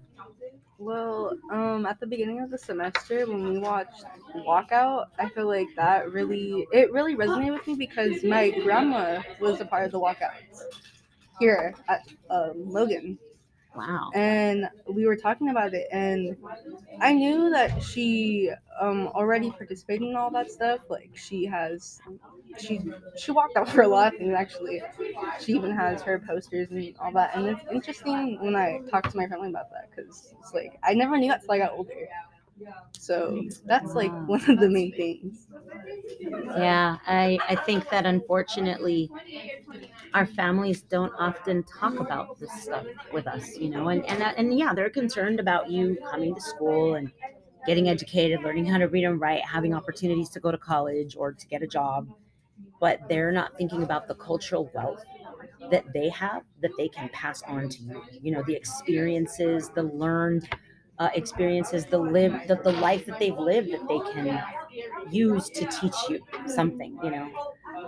Well, 0.77 1.37
um, 1.51 1.85
at 1.85 1.99
the 1.99 2.07
beginning 2.07 2.41
of 2.41 2.49
the 2.49 2.57
semester 2.57 3.27
when 3.27 3.53
we 3.53 3.59
watched 3.59 4.03
Walkout, 4.35 5.05
I 5.19 5.29
feel 5.29 5.45
like 5.45 5.67
that 5.75 6.11
really 6.11 6.67
it 6.71 6.91
really 6.91 7.15
resonated 7.15 7.53
with 7.53 7.67
me 7.67 7.75
because 7.75 8.23
my 8.23 8.49
grandma 8.49 9.21
was 9.39 9.61
a 9.61 9.65
part 9.65 9.85
of 9.85 9.91
the 9.91 9.99
walkouts 9.99 10.63
here 11.39 11.75
at 11.87 12.01
um, 12.31 12.53
Logan, 12.55 13.19
Wow. 13.75 14.11
and 14.13 14.69
we 14.89 15.05
were 15.05 15.15
talking 15.15 15.49
about 15.49 15.73
it 15.73 15.87
and 15.93 16.35
i 17.01 17.13
knew 17.13 17.49
that 17.51 17.81
she 17.81 18.51
um 18.79 19.07
already 19.09 19.49
participated 19.51 20.07
in 20.09 20.15
all 20.15 20.29
that 20.31 20.51
stuff 20.51 20.79
like 20.89 21.09
she 21.15 21.45
has 21.45 22.01
she 22.57 22.81
she 23.17 23.31
walked 23.31 23.55
out 23.57 23.69
for 23.73 23.81
a 23.83 23.87
lot 23.87 24.13
of 24.13 24.19
things 24.19 24.33
actually 24.35 24.81
she 25.39 25.53
even 25.53 25.71
has 25.71 26.01
her 26.01 26.19
posters 26.19 26.69
and 26.71 26.95
all 26.99 27.11
that 27.13 27.35
and 27.35 27.47
it's 27.47 27.61
interesting 27.71 28.37
when 28.41 28.55
i 28.55 28.79
talk 28.89 29.09
to 29.09 29.17
my 29.17 29.27
family 29.27 29.49
about 29.49 29.71
that 29.71 29.89
because 29.95 30.33
it's 30.39 30.53
like 30.53 30.77
i 30.83 30.93
never 30.93 31.17
knew 31.17 31.29
that 31.29 31.41
till 31.41 31.51
i 31.53 31.57
got 31.57 31.71
older 31.71 31.93
so 32.97 33.43
that's 33.65 33.93
like 33.95 34.11
one 34.27 34.41
of 34.49 34.59
the 34.59 34.69
main 34.69 34.91
things. 34.95 35.47
Yeah, 36.57 36.97
I, 37.07 37.39
I 37.49 37.55
think 37.55 37.89
that 37.89 38.05
unfortunately 38.05 39.09
our 40.13 40.25
families 40.25 40.81
don't 40.81 41.13
often 41.17 41.63
talk 41.63 41.99
about 41.99 42.39
this 42.39 42.51
stuff 42.63 42.85
with 43.13 43.27
us, 43.27 43.57
you 43.57 43.69
know, 43.69 43.87
and, 43.89 44.05
and, 44.05 44.21
and 44.21 44.57
yeah, 44.57 44.73
they're 44.73 44.89
concerned 44.89 45.39
about 45.39 45.69
you 45.69 45.97
coming 46.09 46.35
to 46.35 46.41
school 46.41 46.95
and 46.95 47.11
getting 47.65 47.87
educated, 47.89 48.41
learning 48.41 48.65
how 48.65 48.77
to 48.77 48.87
read 48.87 49.05
and 49.05 49.21
write, 49.21 49.43
having 49.45 49.73
opportunities 49.73 50.29
to 50.29 50.39
go 50.39 50.51
to 50.51 50.57
college 50.57 51.15
or 51.15 51.31
to 51.31 51.47
get 51.47 51.61
a 51.61 51.67
job, 51.67 52.09
but 52.79 52.99
they're 53.09 53.31
not 53.31 53.57
thinking 53.57 53.83
about 53.83 54.07
the 54.07 54.15
cultural 54.15 54.71
wealth 54.73 55.03
that 55.71 55.85
they 55.93 56.09
have 56.09 56.43
that 56.61 56.71
they 56.77 56.89
can 56.89 57.09
pass 57.09 57.41
on 57.43 57.69
to 57.69 57.83
you. 57.83 58.03
You 58.21 58.31
know, 58.31 58.43
the 58.47 58.55
experiences, 58.55 59.69
the 59.75 59.83
learned 59.83 60.49
uh, 61.01 61.09
experiences, 61.15 61.85
the 61.87 61.99
live, 61.99 62.33
the, 62.47 62.57
the 62.63 62.73
life 62.73 63.05
that 63.07 63.19
they've 63.19 63.39
lived 63.39 63.71
that 63.73 63.87
they 63.89 63.99
can 64.13 64.43
use 65.11 65.49
to 65.51 65.65
teach 65.65 65.95
you 66.09 66.19
something, 66.47 66.97
you 67.03 67.11
know. 67.11 67.29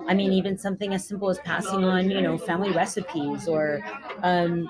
I 0.08 0.14
mean, 0.14 0.34
even 0.34 0.58
something 0.58 0.94
as 0.94 1.06
simple 1.08 1.30
as 1.30 1.40
passing 1.40 1.84
on, 1.86 2.10
you 2.12 2.22
know, 2.22 2.38
family 2.38 2.72
recipes 2.72 3.48
or 3.48 3.82
um, 4.24 4.68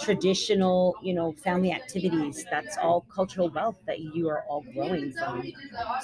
traditional, 0.00 0.96
you 1.02 1.14
know, 1.14 1.32
family 1.32 1.72
activities. 1.72 2.46
That's 2.50 2.76
all 2.78 3.02
cultural 3.14 3.50
wealth 3.50 3.76
that 3.86 4.00
you 4.00 4.28
are 4.28 4.42
all 4.48 4.64
growing 4.74 5.12
from. 5.12 5.52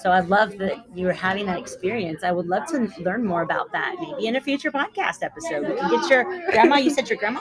So 0.03 0.11
I 0.11 0.21
love 0.21 0.57
that 0.59 0.77
you're 0.95 1.13
having 1.13 1.47
that 1.47 1.59
experience. 1.59 2.25
I 2.25 2.33
would 2.33 2.47
love 2.47 2.67
to 2.69 2.89
learn 3.01 3.25
more 3.25 3.43
about 3.43 3.73
that, 3.73 3.97
maybe 4.01 4.27
in 4.27 4.37
a 4.37 4.41
future 4.41 4.73
podcast 4.73 5.23
episode. 5.23 5.69
We 5.69 5.77
can 5.77 5.91
get 6.01 6.11
your 6.11 6.25
grandma. 6.53 6.77
You 6.77 6.91
said 6.91 7.09
your 7.09 7.19
grandma. 7.19 7.41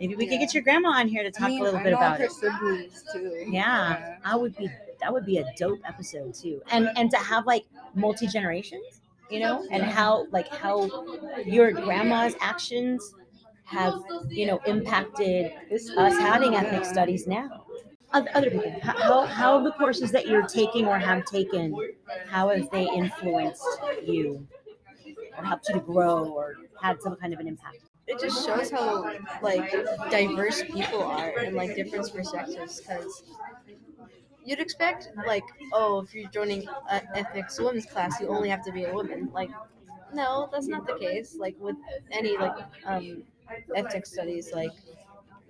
Maybe 0.00 0.16
we 0.16 0.26
could 0.26 0.40
get 0.40 0.54
your 0.54 0.62
grandma 0.62 0.90
on 0.92 1.08
here 1.08 1.22
to 1.22 1.30
talk 1.30 1.48
I 1.48 1.48
mean, 1.50 1.60
a 1.60 1.64
little 1.64 1.80
I 1.80 1.82
bit 1.84 1.92
about 1.92 2.20
it. 2.22 2.32
siblings 2.32 3.04
too 3.12 3.44
Yeah, 3.48 4.16
I 4.24 4.34
would 4.34 4.56
be. 4.56 4.70
That 5.00 5.12
would 5.12 5.26
be 5.26 5.38
a 5.38 5.44
dope 5.58 5.80
episode 5.86 6.34
too, 6.34 6.62
and 6.72 6.88
and 6.96 7.10
to 7.10 7.18
have 7.18 7.46
like 7.46 7.66
multi 7.94 8.26
generations, 8.26 9.02
you 9.30 9.40
know, 9.40 9.66
and 9.70 9.82
how 9.82 10.26
like 10.30 10.48
how 10.48 10.88
your 11.44 11.70
grandma's 11.72 12.34
actions 12.40 13.14
have 13.64 13.94
you 14.28 14.46
know 14.46 14.60
impacted 14.66 15.52
us 15.98 16.16
having 16.18 16.54
ethnic 16.56 16.84
studies 16.84 17.26
now. 17.26 17.64
Other 18.12 18.50
people, 18.50 18.74
how 18.82 19.26
how 19.26 19.62
the 19.62 19.72
courses 19.72 20.10
that 20.12 20.26
you're 20.26 20.46
taking 20.46 20.86
or 20.86 20.98
have 20.98 21.24
taken, 21.26 21.74
how 22.28 22.48
have 22.48 22.70
they 22.70 22.84
influenced 22.94 23.64
you, 24.04 24.46
or 25.38 25.44
helped 25.44 25.68
you 25.68 25.74
to 25.74 25.80
grow, 25.80 26.24
or 26.26 26.56
had 26.80 27.00
some 27.02 27.16
kind 27.16 27.32
of 27.34 27.40
an 27.40 27.48
impact? 27.48 27.78
It 28.10 28.20
just 28.20 28.44
shows 28.46 28.70
how 28.70 29.12
like 29.42 29.70
diverse 30.10 30.62
people 30.64 31.02
are 31.02 31.32
and 31.38 31.56
like 31.56 31.74
different 31.76 32.12
perspectives 32.14 32.80
because 32.80 33.22
you'd 34.44 34.60
expect 34.60 35.08
like 35.26 35.44
oh 35.72 36.00
if 36.00 36.14
you're 36.14 36.28
joining 36.30 36.66
an 36.90 37.02
ethnic 37.14 37.46
women's 37.58 37.86
class 37.86 38.20
you 38.20 38.28
only 38.28 38.48
have 38.48 38.64
to 38.64 38.72
be 38.72 38.84
a 38.84 38.92
woman. 38.92 39.30
Like 39.32 39.50
no 40.12 40.48
that's 40.52 40.66
not 40.68 40.86
the 40.86 40.94
case. 40.98 41.36
Like 41.38 41.56
with 41.60 41.76
any 42.10 42.36
like 42.36 42.56
um 42.86 43.22
ethnic 43.74 44.06
studies 44.06 44.52
like 44.54 44.72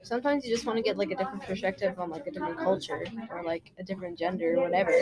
sometimes 0.03 0.45
you 0.45 0.51
just 0.55 0.67
want 0.67 0.77
to 0.77 0.83
get 0.83 0.97
like 0.97 1.11
a 1.11 1.17
different 1.17 1.43
perspective 1.45 1.99
on 1.99 2.11
like 2.11 2.27
a 2.27 2.31
different 2.31 2.59
culture 2.59 3.05
or 3.33 3.43
like 3.45 3.73
a 3.79 3.83
different 3.83 4.19
gender 4.19 4.57
or 4.59 4.63
whatever 4.63 4.93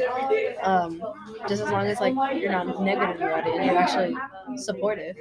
um 0.62 1.02
just 1.48 1.62
as 1.62 1.70
long 1.70 1.86
as 1.86 2.00
like 2.00 2.14
you're 2.40 2.52
not 2.52 2.80
negative 2.82 3.16
about 3.16 3.46
it 3.46 3.54
and 3.54 3.64
you're 3.64 3.78
actually 3.78 4.14
supportive 4.56 5.16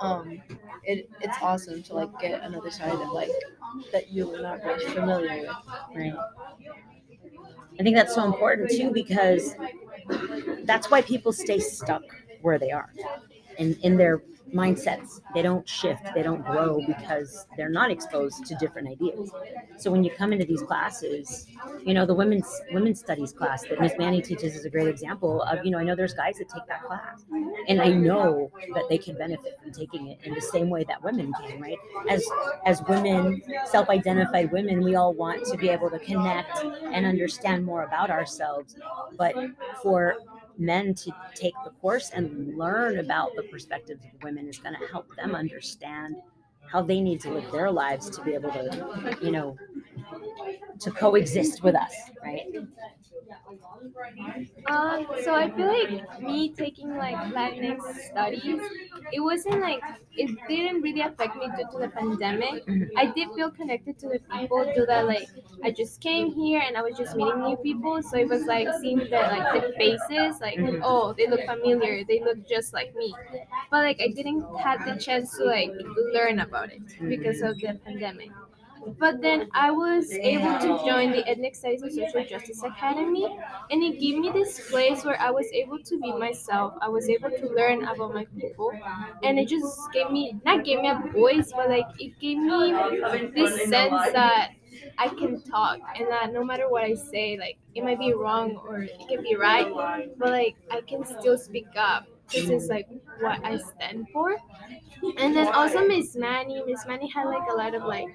um 0.00 0.42
it 0.84 1.08
it's 1.20 1.36
awesome 1.42 1.82
to 1.82 1.94
like 1.94 2.10
get 2.20 2.42
another 2.44 2.70
side 2.70 3.00
of 3.00 3.12
like 3.12 3.30
that 3.92 4.12
you 4.12 4.26
were 4.26 4.40
not 4.40 4.64
really 4.64 4.84
familiar 4.94 5.40
with 5.40 5.50
Right. 5.94 6.14
I 7.78 7.82
think 7.82 7.96
that's 7.96 8.14
so 8.14 8.24
important 8.24 8.70
too 8.70 8.90
because 8.90 9.54
that's 10.64 10.90
why 10.90 11.02
people 11.02 11.32
stay 11.32 11.58
stuck 11.58 12.02
where 12.40 12.58
they 12.58 12.70
are 12.70 12.92
in, 13.58 13.76
in 13.82 13.96
their 13.96 14.22
mindsets. 14.52 15.20
They 15.34 15.42
don't 15.42 15.68
shift, 15.68 16.02
they 16.14 16.22
don't 16.22 16.44
grow 16.44 16.80
because 16.86 17.46
they're 17.56 17.68
not 17.70 17.90
exposed 17.90 18.44
to 18.46 18.54
different 18.56 18.88
ideas. 18.88 19.30
So 19.76 19.90
when 19.90 20.04
you 20.04 20.10
come 20.10 20.32
into 20.32 20.44
these 20.44 20.62
classes, 20.62 21.46
you 21.84 21.94
know, 21.94 22.06
the 22.06 22.14
women's 22.14 22.60
women's 22.72 23.00
studies 23.00 23.32
class 23.32 23.62
that 23.62 23.80
Miss 23.80 23.92
Manny 23.98 24.20
teaches 24.22 24.54
is 24.54 24.64
a 24.64 24.70
great 24.70 24.88
example 24.88 25.42
of, 25.42 25.64
you 25.64 25.70
know, 25.70 25.78
I 25.78 25.84
know 25.84 25.94
there's 25.96 26.14
guys 26.14 26.36
that 26.38 26.48
take 26.48 26.66
that 26.68 26.84
class. 26.84 27.24
And 27.68 27.80
I 27.80 27.88
know 27.88 28.50
that 28.74 28.84
they 28.88 28.98
can 28.98 29.16
benefit 29.16 29.58
from 29.62 29.72
taking 29.72 30.08
it 30.08 30.18
in 30.24 30.34
the 30.34 30.40
same 30.40 30.70
way 30.70 30.84
that 30.84 31.02
women 31.02 31.32
can, 31.40 31.60
right? 31.60 31.78
As 32.08 32.24
as 32.64 32.82
women, 32.88 33.42
self-identified 33.66 34.52
women, 34.52 34.82
we 34.82 34.94
all 34.94 35.14
want 35.14 35.44
to 35.46 35.56
be 35.56 35.68
able 35.68 35.90
to 35.90 35.98
connect 35.98 36.64
and 36.64 37.06
understand 37.06 37.64
more 37.64 37.84
about 37.84 38.10
ourselves. 38.10 38.76
But 39.16 39.34
for 39.82 40.16
men 40.58 40.94
to 40.94 41.14
take 41.34 41.54
the 41.64 41.70
course 41.70 42.10
and 42.10 42.56
learn 42.56 42.98
about 42.98 43.30
the 43.36 43.42
perspectives 43.44 44.04
of 44.04 44.22
women 44.22 44.48
is 44.48 44.58
going 44.58 44.74
to 44.74 44.86
help 44.88 45.06
them 45.16 45.34
understand 45.34 46.16
how 46.70 46.82
they 46.82 47.00
need 47.00 47.20
to 47.20 47.30
live 47.30 47.50
their 47.52 47.70
lives 47.70 48.08
to 48.10 48.22
be 48.22 48.34
able 48.34 48.50
to, 48.50 49.16
you 49.22 49.30
know, 49.30 49.56
to 50.80 50.90
coexist 50.90 51.62
with 51.62 51.74
us, 51.74 51.94
right? 52.22 52.46
Um, 54.66 55.06
so 55.22 55.34
I 55.34 55.50
feel 55.50 55.68
like 55.68 56.20
me 56.22 56.50
taking 56.50 56.96
like 56.96 57.16
Latinx 57.34 57.80
studies, 58.10 58.60
it 59.12 59.20
wasn't 59.20 59.60
like 59.60 59.82
it 60.16 60.30
didn't 60.48 60.80
really 60.80 61.00
affect 61.02 61.36
me 61.36 61.46
due 61.56 61.68
to 61.72 61.78
the 61.84 61.88
pandemic. 61.88 62.64
Mhm. 62.66 62.88
I 62.96 63.06
did 63.16 63.28
feel 63.36 63.50
connected 63.50 63.98
to 64.00 64.08
the 64.14 64.20
people 64.34 64.64
due 64.74 64.86
that 64.86 65.06
like 65.06 65.28
I 65.62 65.70
just 65.70 66.00
came 66.00 66.32
here 66.32 66.62
and 66.66 66.76
I 66.76 66.82
was 66.82 66.96
just 66.96 67.14
meeting 67.16 67.42
new 67.42 67.56
people, 67.56 68.02
so 68.02 68.16
it 68.18 68.28
was 68.28 68.44
like 68.46 68.68
seeing 68.80 68.98
the 68.98 69.20
like 69.34 69.48
the 69.56 69.62
faces, 69.82 70.40
like 70.40 70.58
Mhm. 70.58 70.80
oh 70.92 71.12
they 71.12 71.26
look 71.26 71.44
familiar, 71.54 72.04
they 72.04 72.20
look 72.20 72.46
just 72.54 72.72
like 72.72 72.94
me, 72.96 73.12
but 73.70 73.82
like 73.88 74.00
I 74.00 74.08
didn't 74.20 74.44
have 74.68 74.84
the 74.86 74.96
chance 75.08 75.36
to 75.38 75.44
like 75.44 75.72
learn 76.18 76.40
about 76.40 76.70
it 76.72 76.82
because 77.14 77.42
of 77.42 77.58
the 77.60 77.74
pandemic. 77.84 78.30
But 78.98 79.20
then 79.22 79.48
I 79.52 79.70
was 79.70 80.12
able 80.22 80.58
to 80.60 80.68
join 80.84 81.12
the 81.12 81.26
Ethnic 81.28 81.54
Studies 81.54 81.82
and 81.82 81.92
Social 81.92 82.24
Justice 82.24 82.62
Academy, 82.62 83.26
and 83.70 83.82
it 83.82 83.98
gave 84.00 84.18
me 84.18 84.30
this 84.30 84.70
place 84.70 85.04
where 85.04 85.20
I 85.20 85.30
was 85.30 85.46
able 85.52 85.78
to 85.78 86.00
be 86.00 86.12
myself. 86.12 86.74
I 86.80 86.88
was 86.88 87.08
able 87.08 87.30
to 87.30 87.46
learn 87.54 87.84
about 87.84 88.14
my 88.14 88.26
people, 88.40 88.72
and 89.22 89.38
it 89.38 89.48
just 89.48 89.90
gave 89.92 90.10
me 90.10 90.36
not 90.44 90.64
gave 90.64 90.80
me 90.80 90.88
a 90.88 90.98
voice, 91.12 91.52
but 91.54 91.68
like 91.68 91.86
it 91.98 92.18
gave 92.20 92.38
me 92.38 92.72
this 93.34 93.68
sense 93.68 94.12
that 94.12 94.52
I 94.98 95.08
can 95.08 95.40
talk, 95.42 95.78
and 95.98 96.08
that 96.08 96.32
no 96.32 96.44
matter 96.44 96.68
what 96.68 96.84
I 96.84 96.94
say, 96.94 97.36
like 97.38 97.56
it 97.74 97.84
might 97.84 97.98
be 97.98 98.12
wrong 98.12 98.56
or 98.56 98.82
it 98.82 99.08
can 99.08 99.22
be 99.22 99.34
right, 99.36 99.66
but 100.18 100.30
like 100.30 100.56
I 100.70 100.80
can 100.82 101.04
still 101.04 101.38
speak 101.38 101.66
up. 101.76 102.06
This 102.32 102.50
is 102.50 102.68
like 102.68 102.88
what 103.20 103.44
I 103.44 103.58
stand 103.58 104.08
for. 104.12 104.36
And 105.18 105.36
then 105.36 105.48
also 105.48 105.86
Miss 105.86 106.16
Manny, 106.16 106.62
Miss 106.66 106.86
Manny 106.86 107.08
had 107.08 107.24
like 107.24 107.46
a 107.50 107.54
lot 107.54 107.74
of 107.74 107.84
like 107.84 108.08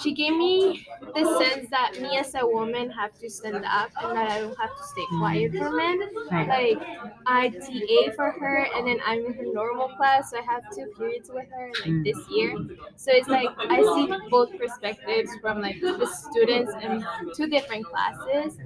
she 0.00 0.14
gave 0.14 0.36
me 0.36 0.86
the 1.14 1.24
sense 1.38 1.68
that 1.70 2.00
me 2.00 2.16
as 2.16 2.34
a 2.34 2.46
woman 2.46 2.90
have 2.90 3.18
to 3.18 3.28
stand 3.28 3.64
up 3.64 3.90
and 4.00 4.16
that 4.16 4.30
I 4.30 4.40
don't 4.40 4.58
have 4.58 4.76
to 4.76 4.84
stay 4.84 5.04
quiet 5.18 5.52
for 5.54 5.70
men. 5.70 6.00
Like 6.30 6.78
I 7.26 7.48
TA 7.48 8.12
for 8.14 8.30
her 8.30 8.66
and 8.76 8.86
then 8.86 8.98
I'm 9.04 9.26
in 9.26 9.34
her 9.34 9.52
normal 9.52 9.88
class, 9.88 10.30
so 10.30 10.38
I 10.38 10.42
have 10.42 10.62
two 10.74 10.86
periods 10.96 11.30
with 11.32 11.48
her 11.50 11.70
like 11.80 11.84
hmm. 11.84 12.02
this 12.02 12.18
year. 12.30 12.56
So 12.96 13.10
it's 13.12 13.28
like 13.28 13.48
I 13.58 13.82
see 13.82 14.28
both 14.30 14.56
perspectives 14.56 15.30
from 15.40 15.60
like 15.60 15.80
the 15.80 16.06
students 16.06 16.72
in 16.80 17.04
two 17.34 17.48
different 17.48 17.86
classes. 17.86 18.58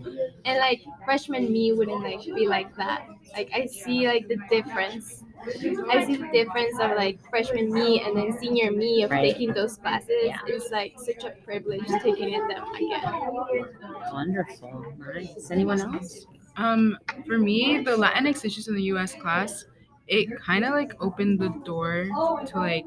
And 0.44 0.58
like 0.58 0.82
freshman 1.04 1.50
me 1.50 1.72
wouldn't 1.72 2.02
like 2.02 2.24
be 2.24 2.46
like 2.46 2.74
that. 2.76 3.06
Like 3.32 3.50
I 3.54 3.66
see 3.66 4.06
like 4.06 4.28
the 4.28 4.36
difference. 4.62 5.24
I 5.90 6.04
see 6.04 6.16
the 6.16 6.28
difference 6.32 6.78
of 6.80 6.90
like 6.96 7.18
freshman 7.30 7.72
me 7.72 8.02
and 8.04 8.16
then 8.16 8.36
senior 8.38 8.70
me 8.72 9.02
of 9.04 9.10
Right. 9.10 9.22
taking 9.32 9.54
those 9.54 9.76
classes. 9.76 10.10
Yeah. 10.24 10.38
It's 10.46 10.70
like 10.70 10.94
such 10.98 11.24
a 11.24 11.30
privilege 11.44 11.86
taking 12.02 12.34
it 12.34 12.42
them 12.48 12.64
again. 12.74 13.02
Wonderful. 14.12 14.94
Nice. 15.14 15.50
Anyone 15.50 15.80
else? 15.94 16.26
Um, 16.56 16.98
for 17.26 17.38
me, 17.38 17.82
the 17.84 17.92
Latinx 17.92 18.44
issues 18.44 18.68
in 18.68 18.74
the 18.74 18.82
U.S. 18.94 19.14
class, 19.14 19.64
it 20.08 20.28
kind 20.40 20.64
of 20.64 20.72
like 20.72 20.92
opened 21.00 21.38
the 21.38 21.50
door 21.64 22.06
to 22.46 22.52
like 22.56 22.86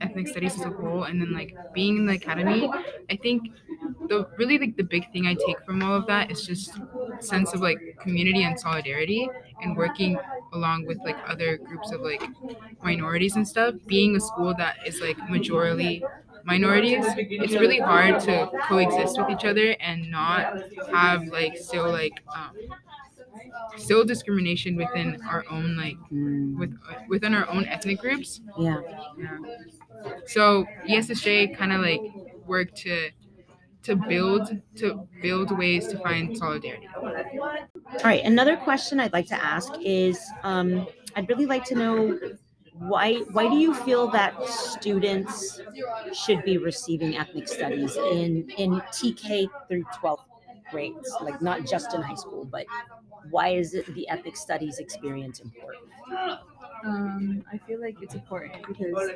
ethnic 0.00 0.28
studies 0.28 0.54
as 0.56 0.64
a 0.66 0.70
whole, 0.70 1.04
and 1.04 1.20
then 1.20 1.32
like 1.32 1.56
being 1.74 1.96
in 1.96 2.06
the 2.06 2.14
academy. 2.14 2.70
I 3.10 3.16
think 3.16 3.48
the 4.08 4.28
really 4.36 4.58
like 4.58 4.76
the 4.76 4.84
big 4.84 5.10
thing 5.12 5.26
I 5.26 5.34
take 5.46 5.60
from 5.64 5.82
all 5.82 5.94
of 5.94 6.06
that 6.06 6.30
is 6.30 6.46
just 6.46 6.78
sense 7.20 7.54
of 7.54 7.60
like 7.60 7.96
community 8.00 8.42
and 8.44 8.58
solidarity, 8.60 9.28
and 9.62 9.76
working 9.76 10.18
along 10.52 10.86
with 10.86 10.98
like 11.04 11.16
other 11.26 11.56
groups 11.58 11.90
of 11.92 12.00
like 12.00 12.22
minorities 12.82 13.36
and 13.36 13.46
stuff. 13.46 13.74
Being 13.86 14.16
a 14.16 14.20
school 14.20 14.54
that 14.58 14.76
is 14.86 15.00
like 15.00 15.16
majorly 15.18 16.02
minorities, 16.44 17.04
it's 17.16 17.54
really 17.54 17.78
hard 17.80 18.20
to 18.20 18.50
coexist 18.64 19.18
with 19.18 19.30
each 19.30 19.44
other 19.44 19.76
and 19.80 20.10
not 20.10 20.62
have 20.92 21.26
like 21.28 21.56
still 21.56 21.90
like 21.90 22.22
um, 22.34 22.52
still 23.76 24.04
discrimination 24.04 24.76
within 24.76 25.20
our 25.28 25.44
own 25.50 25.76
like 25.76 25.96
Mm, 26.12 26.58
with 26.58 26.74
within 27.08 27.34
our 27.34 27.48
own 27.48 27.64
ethnic 27.66 27.98
groups. 27.98 28.40
yeah. 28.58 28.80
Yeah. 29.18 29.38
So 30.26 30.66
ESSJ 30.88 31.48
kind 31.56 31.72
of 31.72 31.80
like 31.80 32.02
worked 32.46 32.76
to 32.78 33.10
to 33.84 33.96
build 33.96 34.60
to 34.76 35.08
build 35.22 35.56
ways 35.56 35.88
to 35.88 35.98
find 35.98 36.36
solidarity. 36.36 36.88
All 37.92 38.00
right. 38.04 38.24
Another 38.24 38.56
question 38.56 39.00
I'd 39.00 39.12
like 39.12 39.26
to 39.28 39.42
ask 39.44 39.72
is 39.80 40.20
um, 40.42 40.86
I'd 41.16 41.28
really 41.28 41.46
like 41.46 41.64
to 41.66 41.74
know 41.74 42.18
why 42.72 43.14
why 43.32 43.48
do 43.48 43.56
you 43.56 43.74
feel 43.74 44.08
that 44.10 44.34
students 44.46 45.60
should 46.12 46.44
be 46.44 46.58
receiving 46.58 47.16
ethnic 47.16 47.48
studies 47.48 47.96
in 47.96 48.50
in 48.56 48.82
TK 48.92 49.48
through 49.68 49.84
12th 49.98 50.24
grades, 50.70 51.18
like 51.22 51.40
not 51.40 51.64
just 51.66 51.94
in 51.94 52.02
high 52.02 52.14
school, 52.14 52.44
but 52.44 52.66
why 53.30 53.48
is 53.48 53.74
it 53.74 53.86
the 53.94 54.08
ethnic 54.08 54.36
studies 54.36 54.78
experience 54.78 55.40
important? 55.40 55.92
Um, 56.84 57.44
I 57.52 57.58
feel 57.58 57.80
like 57.80 57.96
it's 58.00 58.14
important 58.14 58.66
because 58.66 59.10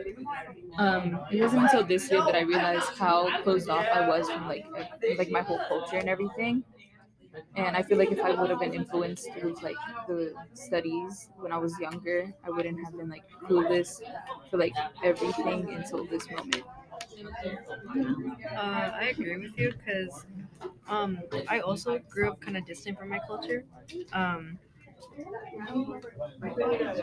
um, 0.78 1.20
it 1.30 1.40
wasn't 1.42 1.62
until 1.64 1.84
this 1.84 2.10
year 2.10 2.22
that 2.24 2.34
I 2.34 2.40
realized 2.40 2.88
how 2.98 3.42
closed 3.42 3.68
off 3.68 3.86
I 3.92 4.08
was 4.08 4.28
from 4.30 4.48
like 4.48 4.66
like 5.18 5.30
my 5.30 5.42
whole 5.42 5.60
culture 5.68 5.96
and 5.96 6.08
everything. 6.08 6.64
And 7.56 7.76
I 7.76 7.82
feel 7.82 7.98
like 7.98 8.10
if 8.12 8.20
I 8.20 8.30
would 8.32 8.50
have 8.50 8.60
been 8.60 8.74
influenced 8.74 9.30
through 9.32 9.56
like 9.62 9.76
the 10.08 10.34
studies 10.54 11.28
when 11.38 11.52
I 11.52 11.58
was 11.58 11.78
younger, 11.78 12.32
I 12.44 12.50
wouldn't 12.50 12.82
have 12.84 12.96
been 12.96 13.08
like 13.08 13.24
clueless 13.44 14.00
for 14.50 14.58
like 14.58 14.74
everything 15.04 15.68
until 15.74 16.06
this 16.06 16.30
moment. 16.30 16.64
Uh, 18.56 18.90
I 19.00 19.08
agree 19.10 19.36
with 19.38 19.58
you 19.58 19.72
because 19.72 20.24
um, 20.88 21.18
I 21.48 21.60
also 21.60 21.98
grew 22.10 22.30
up 22.30 22.40
kind 22.40 22.56
of 22.56 22.66
distant 22.66 22.98
from 22.98 23.08
my 23.08 23.20
culture. 23.26 23.64
Um, 24.12 24.58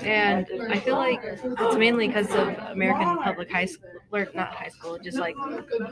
and 0.01 0.45
I 0.69 0.79
feel 0.79 0.95
like 0.95 1.19
it's 1.23 1.77
mainly 1.77 2.07
because 2.07 2.29
of 2.31 2.47
American 2.71 3.17
public 3.19 3.51
high 3.51 3.65
school, 3.65 3.89
or 4.11 4.27
not 4.33 4.53
high 4.53 4.69
school, 4.69 4.97
just 4.99 5.17
like 5.17 5.35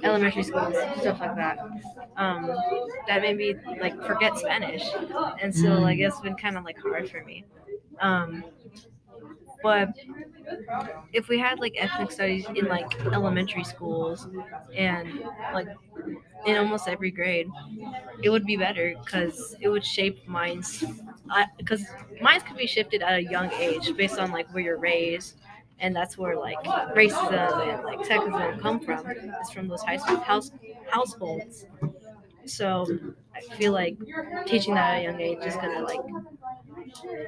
elementary 0.03 0.43
schools, 0.43 0.75
stuff 0.99 1.19
like 1.19 1.35
that. 1.35 1.59
Um, 2.17 2.49
that 3.07 3.21
made 3.21 3.37
me 3.37 3.55
like 3.79 4.01
forget 4.05 4.37
Spanish, 4.37 4.83
and 5.41 5.55
so 5.55 5.69
like 5.75 5.99
it's 5.99 6.19
been 6.21 6.35
kind 6.35 6.57
of 6.57 6.63
like 6.63 6.77
hard 6.79 7.09
for 7.09 7.23
me. 7.23 7.45
Um, 7.99 8.43
but 9.67 9.93
if 11.13 11.27
we 11.27 11.37
had 11.39 11.59
like 11.59 11.75
ethnic 11.77 12.11
studies 12.11 12.45
in 12.55 12.67
like 12.67 12.87
elementary 13.13 13.63
schools 13.63 14.27
and 14.75 15.21
like 15.53 15.67
in 16.45 16.57
almost 16.57 16.87
every 16.87 17.11
grade, 17.11 17.47
it 18.23 18.29
would 18.29 18.45
be 18.45 18.57
better 18.57 18.95
because 19.03 19.55
it 19.61 19.69
would 19.69 19.85
shape 19.85 20.27
minds. 20.27 20.83
Uh, 21.29 21.45
because 21.57 21.85
minds 22.21 22.43
could 22.45 22.57
be 22.57 22.67
shifted 22.67 23.01
at 23.01 23.19
a 23.19 23.23
young 23.23 23.51
age 23.53 23.95
based 23.97 24.19
on 24.19 24.31
like 24.31 24.47
where 24.53 24.63
you're 24.63 24.77
raised, 24.79 25.35
and 25.79 25.95
that's 25.95 26.17
where 26.17 26.37
like 26.37 26.61
racism 26.95 27.73
and 27.73 27.83
like 27.83 27.99
sexism 27.99 28.59
come 28.61 28.79
from. 28.79 29.03
It's 29.41 29.51
from 29.51 29.67
those 29.67 29.83
high 29.83 29.97
school 29.97 30.17
house 30.17 30.51
households. 30.89 31.65
So 32.45 32.87
I 33.35 33.41
feel 33.55 33.73
like 33.73 33.97
teaching 34.47 34.75
that 34.75 34.95
at 34.95 34.99
a 35.01 35.03
young 35.03 35.21
age 35.21 35.39
is 35.45 35.55
gonna 35.55 35.83
like 35.83 36.01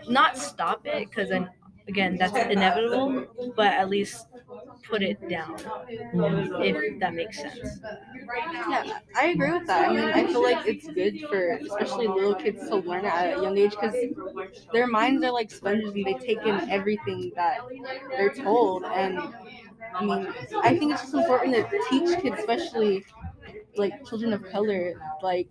not 0.08 0.38
stop 0.38 0.86
it 0.86 1.10
because 1.10 1.30
then 1.30 1.49
again 1.89 2.17
that's 2.17 2.38
inevitable, 2.38 3.28
but 3.56 3.73
at 3.73 3.89
least 3.89 4.28
put 4.89 5.02
it 5.04 5.17
down 5.30 5.58
if 6.62 6.99
that 6.99 7.13
makes 7.13 7.41
sense. 7.41 7.80
Yeah, 8.69 8.99
I 9.15 9.28
agree 9.28 9.52
with 9.52 9.67
that. 9.67 9.89
I 9.89 9.93
mean, 9.93 10.10
I 10.13 10.25
feel 10.28 10.43
like 10.43 10.67
it's 10.67 10.88
good 10.88 11.19
for 11.30 11.54
especially 11.65 12.08
little 12.08 12.36
kids 12.36 12.67
to 12.69 12.78
learn 12.78 13.06
at 13.06 13.38
a 13.38 13.41
young 13.41 13.58
age 13.58 13.71
because 13.71 13.95
their 14.73 14.88
minds 14.88 15.23
are 15.23 15.32
like 15.32 15.52
sponges 15.52 15.93
and 15.93 16.06
they 16.06 16.13
take 16.15 16.39
in 16.45 16.69
everything 16.69 17.32
that 17.36 17.60
they're 18.17 18.34
told. 18.34 18.84
And 18.86 19.19
I 19.95 20.06
mean, 20.06 20.28
I 20.63 20.78
think 20.78 20.93
it's 20.93 21.02
just 21.02 21.13
important 21.15 21.56
to 21.56 21.82
teach 21.89 22.19
kids, 22.21 22.38
especially 22.39 23.06
like 23.78 24.06
children 24.08 24.34
of 24.34 24.43
color, 24.52 24.93
like 25.23 25.49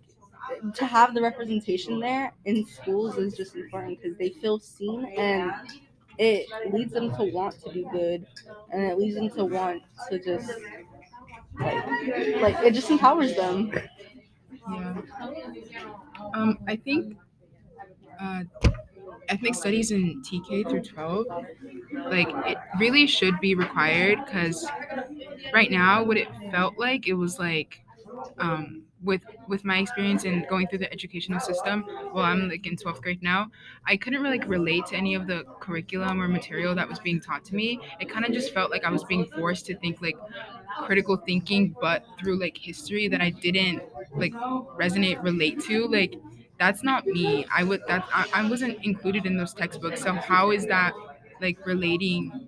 to 0.75 0.85
have 0.85 1.13
the 1.13 1.21
representation 1.21 1.99
there 1.99 2.33
in 2.45 2.65
schools 2.65 3.17
is 3.17 3.35
just 3.35 3.55
important 3.55 4.01
because 4.01 4.17
they 4.17 4.29
feel 4.29 4.59
seen 4.59 5.05
and 5.17 5.51
it 6.19 6.47
leads 6.73 6.93
them 6.93 7.15
to 7.17 7.25
want 7.25 7.59
to 7.63 7.73
do 7.73 7.87
good 7.91 8.27
and 8.73 8.83
it 8.83 8.99
leads 8.99 9.15
them 9.15 9.29
to 9.31 9.45
want 9.45 9.83
to 10.09 10.19
just 10.19 10.51
like 11.59 11.85
like 12.41 12.55
it 12.65 12.73
just 12.73 12.89
empowers 12.89 13.35
them 13.35 13.71
Yeah. 14.71 15.01
Um, 16.33 16.57
I 16.67 16.75
think 16.75 17.17
uh, 18.21 18.43
ethnic 19.29 19.55
studies 19.55 19.91
in 19.91 20.21
TK 20.23 20.63
through 20.63 20.83
12, 20.83 21.27
like 21.93 22.29
it 22.47 22.57
really 22.79 23.07
should 23.07 23.39
be 23.39 23.55
required 23.55 24.19
because 24.25 24.67
right 25.53 25.71
now, 25.71 26.03
what 26.03 26.17
it 26.17 26.27
felt 26.51 26.77
like, 26.77 27.07
it 27.07 27.13
was 27.13 27.39
like 27.39 27.81
um, 28.39 28.83
with 29.03 29.23
with 29.47 29.63
my 29.63 29.77
experience 29.79 30.25
in 30.25 30.45
going 30.49 30.67
through 30.67 30.79
the 30.79 30.91
educational 30.91 31.39
system. 31.39 31.85
Well, 32.13 32.23
I'm 32.25 32.49
like 32.49 32.65
in 32.67 32.75
12th 32.75 33.01
grade 33.01 33.23
now. 33.23 33.49
I 33.85 33.97
couldn't 33.97 34.21
really 34.21 34.39
like, 34.39 34.47
relate 34.49 34.85
to 34.87 34.95
any 34.95 35.15
of 35.15 35.27
the 35.27 35.43
curriculum 35.59 36.21
or 36.21 36.27
material 36.27 36.75
that 36.75 36.87
was 36.87 36.99
being 36.99 37.19
taught 37.21 37.45
to 37.45 37.55
me. 37.55 37.79
It 37.99 38.09
kind 38.09 38.25
of 38.25 38.31
just 38.33 38.53
felt 38.53 38.71
like 38.71 38.83
I 38.83 38.91
was 38.91 39.03
being 39.03 39.25
forced 39.25 39.65
to 39.67 39.77
think 39.77 40.01
like 40.01 40.17
critical 40.79 41.17
thinking, 41.17 41.75
but 41.81 42.05
through 42.19 42.39
like 42.39 42.57
history 42.57 43.07
that 43.07 43.21
I 43.21 43.29
didn't 43.31 43.83
like 44.15 44.33
resonate 44.33 45.21
relate 45.23 45.59
to 45.61 45.87
like 45.87 46.15
that's 46.57 46.83
not 46.83 47.05
me 47.05 47.45
i 47.53 47.63
would 47.63 47.79
that 47.87 48.03
I, 48.11 48.25
I 48.33 48.49
wasn't 48.49 48.83
included 48.83 49.25
in 49.27 49.37
those 49.37 49.53
textbooks 49.53 50.01
so 50.01 50.13
how 50.13 50.49
is 50.51 50.65
that 50.65 50.93
like 51.39 51.63
relating 51.65 52.47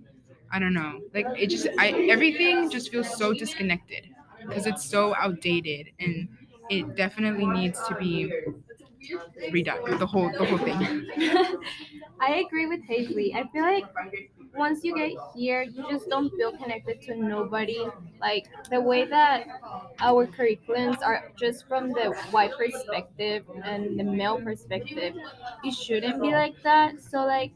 i 0.52 0.58
don't 0.58 0.74
know 0.74 1.02
like 1.14 1.28
it 1.38 1.48
just 1.52 1.68
i 1.78 1.90
everything 2.10 2.70
just 2.70 2.92
feels 2.92 3.16
so 3.16 3.32
disconnected 3.34 4.10
because 4.48 4.66
it's 4.66 4.84
so 4.84 5.14
outdated 5.16 5.92
and 6.00 6.28
it 6.72 6.96
definitely 6.96 7.48
needs 7.48 7.80
to 7.88 7.96
be 7.96 8.34
redone 9.52 10.00
the 10.00 10.06
whole 10.06 10.32
the 10.38 10.46
whole 10.46 10.58
thing 10.60 10.80
I 12.22 12.36
agree 12.46 12.68
with 12.68 12.82
Hazley. 12.88 13.34
I 13.36 13.48
feel 13.52 13.64
like 13.64 13.86
once 14.56 14.84
you 14.84 14.96
get 14.96 15.14
here, 15.36 15.64
you 15.64 15.86
just 15.90 16.10
don't 16.10 16.30
feel 16.38 16.52
connected 16.58 17.02
to 17.04 17.16
nobody. 17.16 17.92
Like 18.22 18.46
the 18.70 18.80
way 18.82 19.06
that 19.06 19.48
our 20.00 20.28
curriculums 20.28 21.02
are 21.04 21.32
just 21.40 21.68
from 21.68 21.90
the 21.94 22.14
white 22.32 22.52
perspective 22.58 23.46
and 23.64 24.00
the 24.00 24.04
male 24.04 24.40
perspective, 24.40 25.16
it 25.64 25.74
shouldn't 25.74 26.22
be 26.22 26.32
like 26.32 26.56
that. 26.64 27.02
So 27.02 27.26
like 27.26 27.54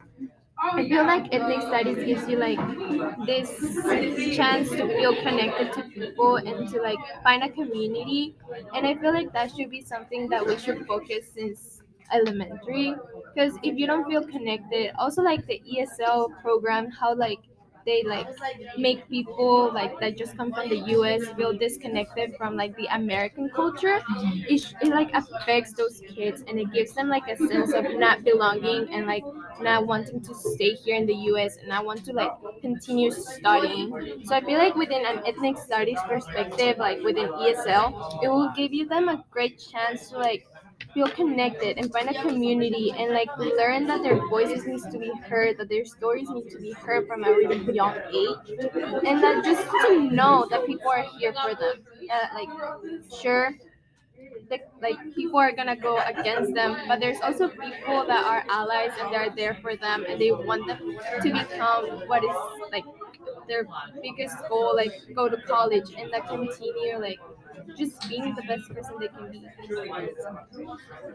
I 0.58 0.88
feel 0.88 1.04
like 1.04 1.32
ethnic 1.34 1.60
studies 1.62 1.96
gives 2.04 2.28
you 2.28 2.36
like 2.38 2.58
this 3.26 3.48
chance 4.36 4.70
to 4.70 4.86
feel 4.88 5.14
connected 5.22 5.72
to 5.74 5.82
people 5.90 6.36
and 6.36 6.68
to 6.70 6.80
like 6.80 6.98
find 7.22 7.42
a 7.42 7.50
community. 7.50 8.34
And 8.74 8.86
I 8.86 8.94
feel 8.96 9.12
like 9.12 9.32
that 9.32 9.50
should 9.54 9.70
be 9.70 9.82
something 9.82 10.28
that 10.30 10.46
we 10.46 10.56
should 10.58 10.86
focus 10.86 11.26
since 11.34 11.82
elementary. 12.12 12.94
Because 13.34 13.54
if 13.62 13.76
you 13.78 13.86
don't 13.86 14.06
feel 14.08 14.26
connected, 14.26 14.92
also 14.98 15.22
like 15.22 15.46
the 15.46 15.60
ESL 15.66 16.28
program, 16.42 16.90
how 16.90 17.14
like 17.14 17.40
they 17.84 18.02
like 18.02 18.26
make 18.78 19.08
people 19.08 19.70
like 19.72 19.98
that 20.00 20.16
just 20.16 20.36
come 20.36 20.52
from 20.52 20.68
the 20.68 20.78
US 20.96 21.22
feel 21.36 21.52
disconnected 21.56 22.34
from 22.36 22.56
like 22.56 22.74
the 22.76 22.86
American 22.86 23.48
culture. 23.50 24.00
It, 24.48 24.74
it 24.82 24.88
like 24.88 25.10
affects 25.14 25.72
those 25.74 26.00
kids 26.14 26.42
and 26.48 26.58
it 26.58 26.72
gives 26.72 26.94
them 26.94 27.08
like 27.08 27.28
a 27.28 27.36
sense 27.36 27.72
of 27.72 27.84
not 27.98 28.24
belonging 28.24 28.88
and 28.92 29.06
like 29.06 29.24
not 29.60 29.86
wanting 29.86 30.20
to 30.22 30.34
stay 30.34 30.74
here 30.74 30.96
in 30.96 31.06
the 31.06 31.14
US 31.32 31.56
and 31.56 31.72
I 31.72 31.80
want 31.80 32.04
to 32.04 32.12
like 32.12 32.32
continue 32.60 33.10
studying. 33.10 33.96
So 34.24 34.34
I 34.34 34.40
feel 34.40 34.58
like 34.58 34.74
within 34.76 35.04
an 35.06 35.20
ethnic 35.26 35.58
studies 35.58 35.98
perspective, 36.08 36.78
like 36.78 37.02
within 37.02 37.28
ESL, 37.38 37.94
it 38.20 38.28
will 38.28 38.50
give 38.56 38.72
you 38.72 38.86
them 38.86 39.08
a 39.08 39.24
great 39.30 39.58
chance 39.58 40.08
to 40.10 40.18
like 40.18 40.46
feel 40.94 41.08
connected 41.08 41.78
and 41.78 41.92
find 41.92 42.08
a 42.08 42.14
community 42.14 42.92
and 42.96 43.12
like 43.12 43.28
learn 43.38 43.86
that 43.86 44.02
their 44.02 44.18
voices 44.28 44.66
needs 44.66 44.86
to 44.88 44.98
be 44.98 45.12
heard, 45.28 45.58
that 45.58 45.68
their 45.68 45.84
stories 45.84 46.28
need 46.30 46.48
to 46.50 46.58
be 46.58 46.72
heard 46.72 47.06
from 47.06 47.24
a 47.24 47.30
really 47.32 47.60
young 47.72 47.96
age, 48.12 48.54
and 49.04 49.22
that 49.22 49.42
just 49.44 49.66
to 49.86 50.00
know 50.10 50.46
that 50.50 50.66
people 50.66 50.90
are 50.90 51.04
here 51.18 51.34
for 51.40 51.54
them. 51.54 51.76
Uh, 52.10 52.26
like, 52.34 52.48
sure, 53.20 53.52
the, 54.48 54.60
like 54.80 54.96
people 55.14 55.38
are 55.38 55.52
gonna 55.52 55.76
go 55.76 55.98
against 56.06 56.54
them, 56.54 56.76
but 56.88 57.00
there's 57.00 57.20
also 57.20 57.48
people 57.48 58.06
that 58.06 58.24
are 58.24 58.44
allies 58.48 58.92
and 59.00 59.12
they're 59.12 59.30
there 59.34 59.54
for 59.62 59.76
them 59.76 60.04
and 60.08 60.20
they 60.20 60.30
want 60.30 60.66
them 60.66 60.96
to 61.22 61.32
become 61.32 61.84
what 62.06 62.22
is 62.24 62.36
like 62.72 62.84
their 63.46 63.66
biggest 64.02 64.36
goal, 64.48 64.74
like 64.74 64.92
go 65.14 65.28
to 65.28 65.36
college 65.42 65.90
and 65.96 66.12
that 66.12 66.28
continue 66.28 66.98
like 66.98 67.18
just 67.76 68.08
being 68.08 68.34
the 68.34 68.42
best 68.42 68.68
person 68.72 68.94
they 69.00 69.08
can 69.08 69.30
be. 69.30 69.46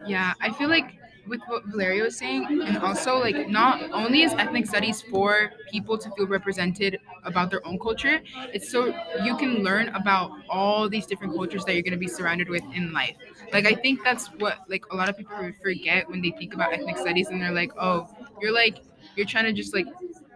Yeah, 0.06 0.34
I 0.40 0.50
feel 0.52 0.68
like 0.68 0.98
with 1.26 1.40
what 1.46 1.64
Valeria 1.66 2.02
was 2.02 2.16
saying, 2.16 2.46
and 2.64 2.78
also 2.78 3.18
like 3.18 3.48
not 3.48 3.80
only 3.92 4.22
is 4.22 4.32
ethnic 4.32 4.66
studies 4.66 5.00
for 5.02 5.52
people 5.70 5.96
to 5.96 6.10
feel 6.12 6.26
represented 6.26 6.98
about 7.24 7.50
their 7.50 7.64
own 7.66 7.78
culture, 7.78 8.20
it's 8.52 8.70
so 8.70 8.86
you 9.22 9.36
can 9.36 9.62
learn 9.62 9.88
about 9.90 10.32
all 10.48 10.88
these 10.88 11.06
different 11.06 11.32
cultures 11.34 11.64
that 11.64 11.74
you're 11.74 11.82
going 11.82 11.92
to 11.92 11.98
be 11.98 12.08
surrounded 12.08 12.48
with 12.48 12.62
in 12.74 12.92
life. 12.92 13.14
Like 13.52 13.66
I 13.66 13.74
think 13.74 14.02
that's 14.02 14.26
what 14.38 14.58
like 14.68 14.84
a 14.90 14.96
lot 14.96 15.08
of 15.08 15.16
people 15.16 15.36
forget 15.62 16.08
when 16.10 16.20
they 16.22 16.30
think 16.30 16.54
about 16.54 16.72
ethnic 16.72 16.98
studies, 16.98 17.28
and 17.28 17.40
they're 17.40 17.52
like, 17.52 17.70
oh, 17.78 18.08
you're 18.40 18.52
like 18.52 18.82
you're 19.14 19.26
trying 19.26 19.44
to 19.44 19.52
just 19.52 19.74
like 19.74 19.86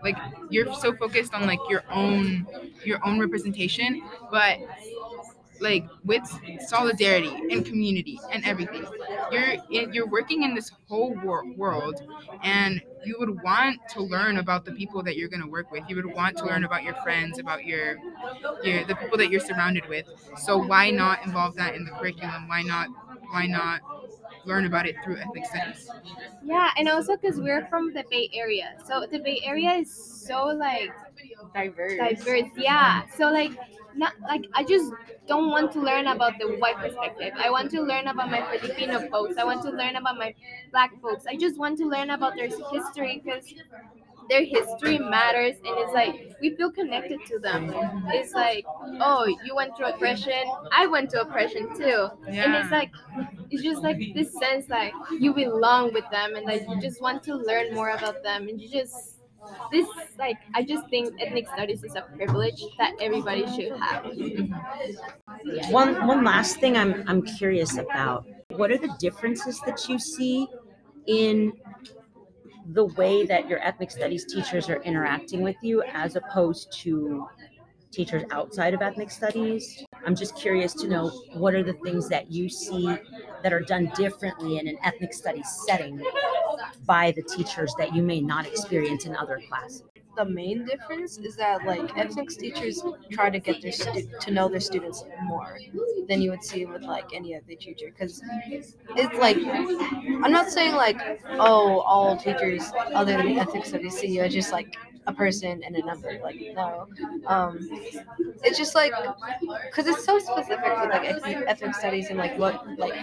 like 0.07 0.17
you're 0.51 0.73
so 0.75 0.93
focused 0.95 1.35
on 1.35 1.47
like 1.47 1.61
your 1.69 1.83
own 1.91 2.47
your 2.85 3.01
own 3.07 3.19
representation, 3.21 4.03
but 4.31 4.59
like 5.61 5.85
with 6.05 6.23
solidarity 6.69 7.31
and 7.51 7.65
community 7.65 8.21
and 8.31 8.45
everything 8.45 8.87
you're 9.33 9.55
you're 9.71 10.07
working 10.07 10.43
in 10.43 10.55
this 10.55 10.71
whole 10.89 11.15
wor- 11.25 11.47
world 11.57 12.03
and 12.43 12.83
you 13.05 13.17
would 13.19 13.43
want 13.43 13.79
to 13.89 14.03
learn 14.03 14.37
about 14.39 14.65
the 14.67 14.73
people 14.73 15.03
that 15.03 15.17
you're 15.17 15.29
going 15.29 15.41
to 15.43 15.49
work 15.49 15.71
with. 15.71 15.85
You 15.89 15.97
would 15.97 16.13
want 16.13 16.37
to 16.39 16.45
learn 16.45 16.65
about 16.65 16.83
your 16.83 16.95
friends 16.97 17.39
about 17.39 17.65
your 17.65 17.97
your 18.63 18.85
the 18.85 18.95
people 18.97 19.17
that 19.19 19.31
you're 19.31 19.41
surrounded 19.41 19.87
with. 19.89 20.07
So 20.39 20.59
why 20.59 20.91
not 20.91 21.25
involve 21.25 21.57
that 21.57 21.75
in 21.75 21.85
the 21.85 21.93
curriculum? 21.93 22.49
Why 22.49 22.63
not 22.63 22.89
why 23.31 23.47
not 23.47 23.81
learn 24.47 24.65
about 24.67 24.87
it 24.87 24.97
through 25.05 25.17
ethnic 25.19 25.45
studies 25.47 25.91
Yeah, 26.45 26.71
and 26.79 26.89
also 26.89 27.17
because 27.17 27.41
we're 27.41 27.67
from 27.67 27.93
the 27.93 28.05
Bay 28.11 28.31
Area, 28.33 28.75
so 28.87 29.07
the 29.11 29.19
Bay 29.19 29.41
Area 29.45 29.73
is 29.75 29.93
so 29.93 30.47
like 30.47 30.91
Diverse. 31.55 31.97
diverse. 31.99 32.51
Yeah, 32.57 33.07
so 33.17 33.31
like 33.31 33.53
not 33.95 34.13
like 34.29 34.45
I 34.55 34.63
just 34.65 34.93
don't 35.27 35.51
want 35.51 35.73
to 35.73 35.81
learn 35.81 36.07
about 36.07 36.39
the 36.39 36.47
white 36.59 36.77
perspective. 36.77 37.33
I 37.37 37.51
want 37.51 37.71
to 37.73 37.81
learn 37.83 38.07
about 38.09 38.31
my 38.31 38.43
Filipino 38.59 39.09
folks. 39.11 39.37
I 39.39 39.45
want 39.45 39.63
to 39.63 39.71
learn 39.71 39.97
about 39.97 40.17
my 40.19 40.35
black 40.71 41.01
folks. 41.01 41.25
I 41.27 41.37
just 41.37 41.59
want 41.59 41.79
to 41.79 41.87
learn 41.87 42.11
about 42.11 42.37
their 42.37 42.49
history 42.71 43.23
because 43.25 43.55
their 44.29 44.45
history 44.45 44.99
matters 44.99 45.57
and 45.57 45.79
it's 45.79 45.93
like 45.93 46.35
we 46.41 46.55
feel 46.57 46.71
connected 46.71 47.21
to 47.27 47.39
them. 47.39 47.73
It's 48.09 48.33
like, 48.33 48.65
oh, 49.01 49.25
you 49.45 49.55
went 49.55 49.77
through 49.77 49.87
oppression, 49.87 50.43
I 50.73 50.87
went 50.87 51.11
through 51.11 51.23
oppression 51.23 51.75
too. 51.77 52.09
yeah. 52.29 52.45
And 52.45 52.55
it's 52.55 52.71
like 52.71 52.91
it's 53.51 53.63
just 53.63 53.83
like 53.83 53.99
this 54.15 54.33
sense 54.39 54.69
like 54.69 54.93
you 55.19 55.33
belong 55.33 55.93
with 55.93 56.05
them 56.11 56.35
and 56.35 56.47
like 56.47 56.63
you 56.69 56.81
just 56.81 57.01
want 57.01 57.23
to 57.25 57.35
learn 57.35 57.75
more 57.75 57.91
about 57.91 58.23
them 58.23 58.49
and 58.49 58.61
you 58.61 58.69
just 58.69 59.17
this 59.71 59.87
like 60.19 60.37
I 60.55 60.63
just 60.63 60.89
think 60.89 61.15
ethnic 61.21 61.49
studies 61.49 61.85
is 61.85 61.95
a 61.95 62.03
privilege 62.17 62.63
that 62.79 62.95
everybody 63.01 63.47
should 63.55 63.79
have. 63.79 64.11
One 65.71 66.07
one 66.07 66.25
last 66.25 66.59
thing 66.59 66.77
I'm 66.77 67.05
I'm 67.07 67.23
curious 67.23 67.77
about. 67.77 68.27
What 68.51 68.71
are 68.71 68.79
the 68.79 68.95
differences 68.99 69.61
that 69.67 69.89
you 69.89 69.99
see 69.99 70.49
in 71.07 71.53
the 72.73 72.87
way 72.87 73.25
that 73.27 73.49
your 73.49 73.61
ethnic 73.61 73.91
studies 73.91 74.25
teachers 74.25 74.69
are 74.69 74.83
interacting 74.83 75.43
with 75.43 75.57
you 75.63 75.83
as 75.93 76.17
opposed 76.17 76.73
to 76.81 77.27
teachers 77.93 78.25
outside 78.31 78.75
of 78.75 78.83
ethnic 78.83 79.11
studies? 79.11 79.85
I'm 80.05 80.17
just 80.17 80.37
curious 80.37 80.75
to 80.75 80.89
know 80.89 81.09
what 81.35 81.55
are 81.55 81.63
the 81.63 81.75
things 81.85 82.09
that 82.09 82.31
you 82.31 82.49
see 82.49 82.87
that 83.43 83.53
are 83.53 83.61
done 83.61 83.93
differently 83.95 84.59
in 84.59 84.67
an 84.67 84.79
ethnic 84.83 85.15
studies 85.15 85.49
setting 85.67 86.03
by 86.85 87.13
the 87.13 87.23
teachers 87.23 87.75
that 87.79 87.95
you 87.95 88.03
may 88.03 88.21
not 88.21 88.47
experience 88.47 89.07
in 89.07 89.15
other 89.17 89.41
classes. 89.49 89.85
The 90.17 90.25
main 90.25 90.65
difference 90.65 91.19
is 91.19 91.37
that 91.37 91.65
like 91.65 91.97
ethnics 91.97 92.37
teachers 92.37 92.83
try 93.11 93.31
to 93.31 93.39
get 93.39 93.61
their 93.63 93.73
stu- 93.73 94.09
to 94.21 94.31
know 94.31 94.49
their 94.49 94.61
students 94.61 95.05
more 95.25 95.59
than 96.09 96.21
you 96.23 96.31
would 96.31 96.43
see 96.45 96.65
with 96.67 96.83
like 96.83 97.07
any 97.15 97.35
other 97.35 97.55
teacher 97.59 97.87
because 97.87 98.23
it's 98.97 99.19
like 99.19 99.37
i'm 100.25 100.33
not 100.33 100.49
saying 100.51 100.75
like 100.75 100.99
oh 101.39 101.81
all 101.81 102.17
teachers 102.17 102.71
other 102.95 103.17
than 103.17 103.39
ethics 103.39 103.69
studies 103.69 103.97
see 103.99 104.09
you 104.09 104.23
as 104.23 104.33
just 104.33 104.53
like 104.53 104.77
a 105.07 105.13
person 105.13 105.63
and 105.65 105.77
a 105.77 105.85
number 105.87 106.19
like 106.23 106.37
no 106.55 106.87
um 107.27 107.57
it's 108.45 108.59
just 108.59 108.75
like 108.75 108.93
because 109.67 109.87
it's 109.87 110.05
so 110.05 110.19
specific 110.19 110.65
with 110.81 110.91
like 110.91 111.05
ethnic 111.49 111.75
studies 111.75 112.09
and 112.09 112.19
like 112.19 112.37
what 112.39 112.67
like 112.79 112.95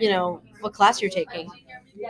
you 0.00 0.10
know 0.10 0.40
what 0.60 0.72
class 0.72 1.00
you're 1.00 1.10
taking 1.10 1.48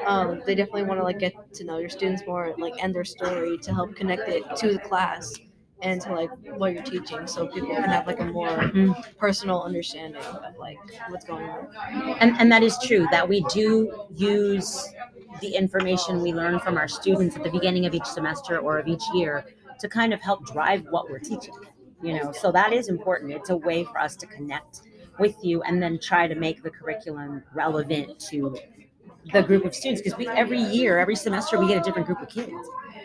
um, 0.07 0.43
they 0.47 0.55
definitely 0.55 0.85
want 0.85 0.99
to 1.01 1.05
like 1.05 1.19
get 1.19 1.35
to 1.55 1.65
know 1.65 1.79
your 1.79 1.89
students 1.89 2.23
more 2.27 2.55
like 2.59 2.75
and 2.83 2.95
their 2.95 3.05
story 3.05 3.59
to 3.59 3.73
help 3.75 3.95
connect 3.95 4.29
it 4.29 4.43
to 4.57 4.73
the 4.73 4.79
class 4.79 5.33
and 5.83 6.01
to 6.01 6.13
like 6.13 6.31
what 6.57 6.73
you're 6.73 6.83
teaching 6.83 7.27
so 7.27 7.47
people 7.47 7.69
can 7.75 7.85
have 7.85 8.07
like 8.07 8.21
a 8.21 8.25
more 8.25 8.49
Mhm. 8.49 8.95
personal 9.19 9.63
understanding 9.63 10.23
of 10.23 10.57
like 10.59 10.79
what's 11.09 11.25
going 11.25 11.49
on 11.49 11.69
And, 12.21 12.37
and 12.41 12.51
that 12.53 12.63
is 12.63 12.79
true 12.79 13.07
that 13.11 13.29
we 13.29 13.41
do 13.53 13.93
use 14.15 14.93
the 15.41 15.55
information 15.55 16.23
we 16.23 16.33
learn 16.33 16.59
from 16.61 16.77
our 16.79 16.89
students 16.89 17.37
at 17.37 17.43
the 17.43 17.51
beginning 17.51 17.87
of 17.87 17.95
each 17.95 18.05
semester 18.07 18.59
or 18.59 18.79
of 18.79 18.87
each 18.87 19.03
year 19.15 19.45
to 19.81 19.89
kind 19.89 20.15
of 20.15 20.21
help 20.21 20.47
drive 20.47 20.87
what 20.91 21.11
we're 21.11 21.19
teaching. 21.19 21.55
You 22.03 22.15
know, 22.15 22.33
so 22.33 22.53
that 22.53 22.73
is 22.73 22.89
important. 22.89 23.33
It's 23.33 23.51
a 23.51 23.57
way 23.57 23.85
for 23.85 23.99
us 23.99 24.15
to 24.17 24.27
connect 24.27 24.83
with 25.19 25.37
you 25.43 25.63
and 25.63 25.83
then 25.83 25.99
try 25.99 26.29
to 26.29 26.35
make 26.35 26.63
the 26.63 26.71
curriculum 26.71 27.43
relevant 27.55 28.19
to 28.31 28.57
the 29.33 29.43
group 29.43 29.65
of 29.65 29.75
students 29.75 30.03
because 30.03 30.17
we 30.19 30.29
every 30.29 30.61
year, 30.61 30.99
every 30.99 31.17
semester 31.17 31.59
we 31.59 31.67
get 31.67 31.79
a 31.79 31.81
different 31.81 32.07
group 32.07 32.21
of 32.21 32.29
kids. 32.29 32.53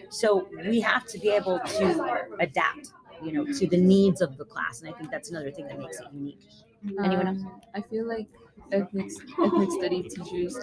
So 0.10 0.48
we 0.68 0.82
have 0.82 1.06
to 1.08 1.20
be 1.20 1.30
able 1.30 1.60
to 1.60 2.26
adapt, 2.40 2.94
you 3.24 3.32
know, 3.32 3.46
to 3.46 3.68
the 3.68 3.78
needs 3.78 4.22
of 4.22 4.38
the 4.38 4.46
class. 4.46 4.82
And 4.82 4.94
I 4.94 4.98
think 4.98 5.12
that's 5.12 5.30
another 5.30 5.52
thing 5.52 5.68
that 5.68 5.80
makes 5.80 6.00
it 6.00 6.08
unique. 6.14 6.40
Anyone 7.04 7.28
else? 7.28 7.42
Um, 7.42 7.62
I 7.76 7.82
feel 7.82 8.08
like 8.08 8.28
ethnic 8.72 9.10
ethnic 9.44 9.72
study 9.72 10.04
teachers 10.04 10.58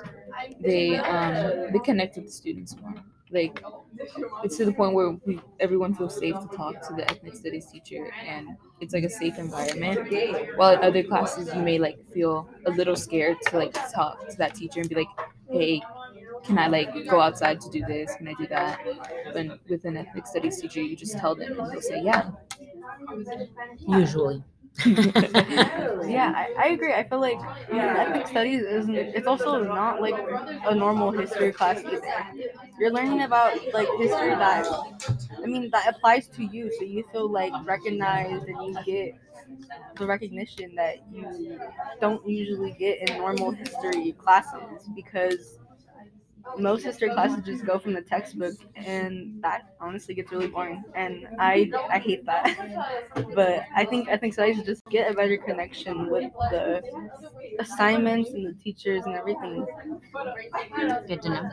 they 0.61 0.97
um 0.97 1.73
they 1.73 1.79
connect 1.79 2.17
with 2.17 2.27
the 2.27 2.33
students 2.33 2.77
more. 2.81 2.95
Like 3.31 3.63
it's 4.45 4.57
to 4.59 4.65
the 4.65 4.73
point 4.73 4.95
where 4.95 5.11
we 5.27 5.41
everyone 5.59 5.95
feels 5.95 6.17
safe 6.17 6.35
to 6.39 6.57
talk 6.57 6.87
to 6.89 6.95
the 6.95 7.11
ethnic 7.11 7.35
studies 7.35 7.67
teacher 7.71 8.13
and 8.25 8.57
it's 8.81 8.95
like 8.95 9.05
a 9.05 9.11
safe 9.11 9.39
environment. 9.39 10.09
While 10.57 10.75
in 10.75 10.85
other 10.85 11.03
classes 11.03 11.53
you 11.55 11.61
may 11.61 11.79
like 11.79 11.99
feel 12.13 12.49
a 12.67 12.71
little 12.71 12.97
scared 12.97 13.39
to 13.49 13.59
like 13.59 13.75
talk 13.93 14.29
to 14.29 14.37
that 14.37 14.55
teacher 14.55 14.81
and 14.81 14.89
be 14.89 14.95
like, 14.95 15.09
hey, 15.51 15.83
can 16.45 16.59
I 16.59 16.69
like 16.69 16.93
go 17.09 17.21
outside 17.21 17.61
to 17.63 17.71
do 17.71 17.85
this? 17.87 18.15
Can 18.17 18.29
I 18.29 18.35
do 18.35 18.47
that? 18.49 18.81
But 19.33 19.59
with 19.69 19.85
an 19.85 19.97
ethnic 19.97 20.27
studies 20.27 20.61
teacher, 20.61 20.81
you 20.83 20.97
just 20.97 21.19
tell 21.19 21.35
them 21.35 21.59
and 21.59 21.73
they'll 21.73 21.81
say, 21.81 22.01
yeah. 22.03 22.31
Usually. 23.87 24.43
Yeah, 26.07 26.33
I, 26.35 26.53
I 26.59 26.69
agree. 26.69 26.93
I 26.93 27.03
feel 27.09 27.21
like 27.21 27.39
ethnic 27.73 28.27
studies 28.29 28.63
isn't. 28.63 28.95
It's 28.95 29.27
also 29.27 29.63
not 29.65 30.01
like 30.01 30.15
a 30.67 30.75
normal 30.75 31.11
history 31.11 31.53
class 31.53 31.83
either. 31.85 32.27
You're 32.79 32.93
learning 32.93 33.23
about 33.23 33.55
like 33.73 33.89
history 33.99 34.31
that, 34.31 34.67
I 35.43 35.47
mean, 35.47 35.71
that 35.71 35.89
applies 35.95 36.29
to 36.29 36.45
you, 36.45 36.71
so 36.79 36.85
you 36.85 37.05
feel 37.13 37.29
like 37.31 37.53
recognized 37.65 38.47
and 38.47 38.63
you 38.67 38.85
get 38.85 39.15
the 39.97 40.07
recognition 40.07 40.75
that 40.77 40.97
you 41.13 41.59
don't 42.01 42.27
usually 42.29 42.73
get 42.73 43.09
in 43.09 43.19
normal 43.19 43.51
history 43.53 44.13
classes 44.13 44.89
because 44.95 45.59
most 46.59 46.85
history 46.85 47.11
classes 47.11 47.45
just 47.45 47.67
go 47.67 47.79
from 47.79 47.93
the 47.93 48.01
textbook 48.01 48.55
and 48.77 49.43
that 49.43 49.75
honestly 49.81 50.15
gets 50.15 50.31
really 50.31 50.47
boring. 50.47 50.85
And 50.95 51.27
i 51.39 51.71
i 51.91 51.99
hate 51.99 52.25
that. 52.27 52.47
But 53.35 53.65
i 53.75 53.85
think 53.85 54.09
i 54.09 54.17
think 54.17 54.33
studies 54.35 54.63
just 54.63 54.85
get 54.89 55.11
a 55.11 55.15
better 55.15 55.37
connection 55.37 56.09
with 56.11 56.33
the 56.51 56.83
assignments 57.59 58.31
and 58.31 58.47
the 58.47 58.53
teachers 58.63 59.05
and 59.07 59.15
everything. 59.17 59.67
Good 61.07 61.23
to 61.23 61.29
know. 61.31 61.51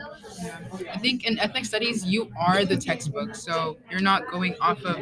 I 0.92 0.98
think 0.98 1.26
in 1.26 1.38
ethnic 1.38 1.64
studies 1.64 2.04
you 2.04 2.30
are 2.38 2.64
the 2.64 2.76
textbook, 2.76 3.34
so 3.34 3.76
you're 3.90 4.00
not 4.00 4.30
going 4.30 4.54
off 4.60 4.82
of 4.84 4.98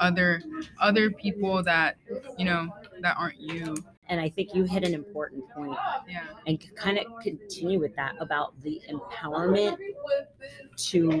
other 0.00 0.42
other 0.80 1.10
people 1.10 1.62
that 1.62 1.96
you 2.38 2.44
know 2.44 2.68
that 3.00 3.16
aren't 3.18 3.40
you. 3.40 3.76
And 4.08 4.20
I 4.20 4.28
think 4.28 4.54
you 4.54 4.62
hit 4.62 4.84
an 4.84 4.94
important 4.94 5.42
point 5.50 5.76
Yeah. 6.08 6.20
and 6.46 6.62
kind 6.76 6.96
of 6.96 7.06
continue 7.22 7.80
with 7.80 7.96
that 7.96 8.14
about 8.20 8.54
the 8.62 8.80
empowerment 8.88 9.76
to 10.76 11.20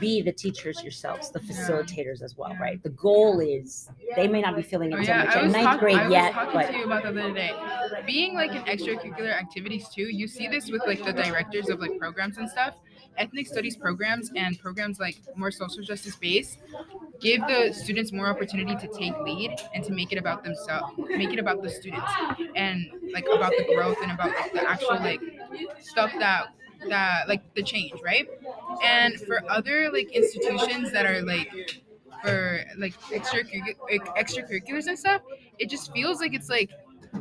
be 0.00 0.20
the 0.22 0.32
teachers 0.32 0.82
yourselves, 0.82 1.30
the 1.30 1.40
facilitators 1.40 2.22
as 2.22 2.36
well, 2.36 2.56
right? 2.60 2.82
The 2.82 2.90
goal 2.90 3.40
is 3.40 3.88
they 4.16 4.26
may 4.28 4.40
not 4.40 4.56
be 4.56 4.62
feeling 4.62 4.92
Oh, 4.92 4.98
it 4.98 5.06
so 5.06 5.12
yeah, 5.12 5.24
much 5.24 5.36
in 5.36 5.52
ninth 5.52 5.64
talk- 5.64 5.80
grade 5.80 5.96
I 5.96 6.02
was 6.04 6.12
yet, 6.12 6.32
talking 6.32 6.52
but 6.60 6.66
to 6.70 6.76
you 6.76 6.84
about 6.84 7.02
that 7.04 7.14
the 7.14 7.22
other 7.22 7.34
day. 7.34 7.52
Being 8.06 8.34
like 8.34 8.50
in 8.52 8.62
extracurricular 8.62 9.32
activities 9.32 9.88
too, 9.88 10.02
you 10.08 10.26
see 10.26 10.48
this 10.48 10.70
with 10.70 10.82
like 10.86 11.04
the 11.04 11.12
directors 11.12 11.68
of 11.68 11.78
like 11.80 11.98
programs 11.98 12.38
and 12.38 12.48
stuff. 12.48 12.76
Ethnic 13.18 13.46
studies 13.46 13.76
programs 13.76 14.30
and 14.36 14.58
programs 14.60 15.00
like 15.00 15.16
more 15.36 15.50
social 15.50 15.82
justice 15.82 16.16
based 16.16 16.58
give 17.20 17.40
the 17.48 17.72
students 17.72 18.12
more 18.12 18.28
opportunity 18.28 18.74
to 18.76 18.88
take 18.98 19.18
lead 19.20 19.54
and 19.74 19.84
to 19.84 19.92
make 19.92 20.12
it 20.12 20.18
about 20.18 20.44
themselves, 20.44 20.92
make 21.08 21.32
it 21.32 21.38
about 21.38 21.62
the 21.62 21.68
students 21.70 22.10
and 22.54 22.86
like 23.12 23.26
about 23.32 23.52
the 23.58 23.64
growth 23.74 23.96
and 24.02 24.12
about 24.12 24.30
like, 24.30 24.52
the 24.52 24.68
actual 24.68 24.96
like 25.00 25.20
stuff 25.80 26.12
that 26.18 26.46
that 26.88 27.28
like 27.28 27.42
the 27.54 27.62
change, 27.62 27.92
right? 28.04 28.28
And 28.84 29.18
for 29.20 29.42
other 29.50 29.90
like 29.92 30.12
institutions 30.12 30.92
that 30.92 31.06
are 31.06 31.22
like 31.22 31.50
for 32.22 32.64
like 32.78 32.94
extracurric- 33.10 33.76
extracurriculars 34.16 34.86
and 34.86 34.98
stuff, 34.98 35.22
it 35.58 35.68
just 35.68 35.92
feels 35.92 36.20
like 36.20 36.34
it's 36.34 36.48
like 36.48 36.70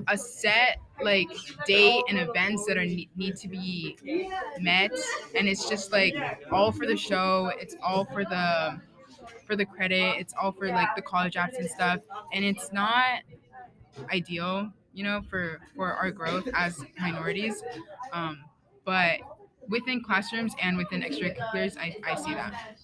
a 0.08 0.18
set 0.18 0.78
like 1.02 1.30
date 1.66 2.04
and 2.10 2.18
events 2.18 2.66
that 2.66 2.78
are 2.78 2.86
need 2.86 3.36
to 3.36 3.48
be 3.48 3.96
met 4.60 4.92
and 5.36 5.48
it's 5.48 5.70
just 5.70 5.92
like 5.92 6.16
all 6.52 6.72
for 6.72 6.86
the 6.86 6.96
show 6.96 7.52
it's 7.60 7.76
all 7.84 8.06
for 8.06 8.24
the 8.24 8.80
for 9.46 9.56
the 9.56 9.66
credit 9.66 10.16
it's 10.18 10.34
all 10.42 10.52
for 10.52 10.68
like 10.70 10.96
the 10.96 11.02
college 11.02 11.36
apps 11.36 11.58
and 11.58 11.70
stuff 11.70 12.00
and 12.34 12.44
it's 12.44 12.72
not 12.74 13.22
ideal 14.12 14.72
you 14.94 15.04
know 15.04 15.22
for 15.30 15.60
for 15.76 15.94
our 15.94 16.10
growth 16.12 16.48
as 16.56 16.84
minorities 17.00 17.64
um 18.14 18.44
but 18.86 19.20
within 19.68 20.02
classrooms 20.02 20.54
and 20.62 20.78
within 20.78 21.02
extracurriculars 21.02 21.78
i 21.78 21.96
i 22.06 22.16
see 22.16 22.34
that. 22.34 22.78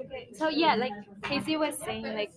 Okay, 0.00 0.28
so 0.32 0.48
yeah, 0.48 0.74
like 0.74 0.92
Casey 1.22 1.56
was 1.56 1.76
saying, 1.76 2.04
like 2.14 2.32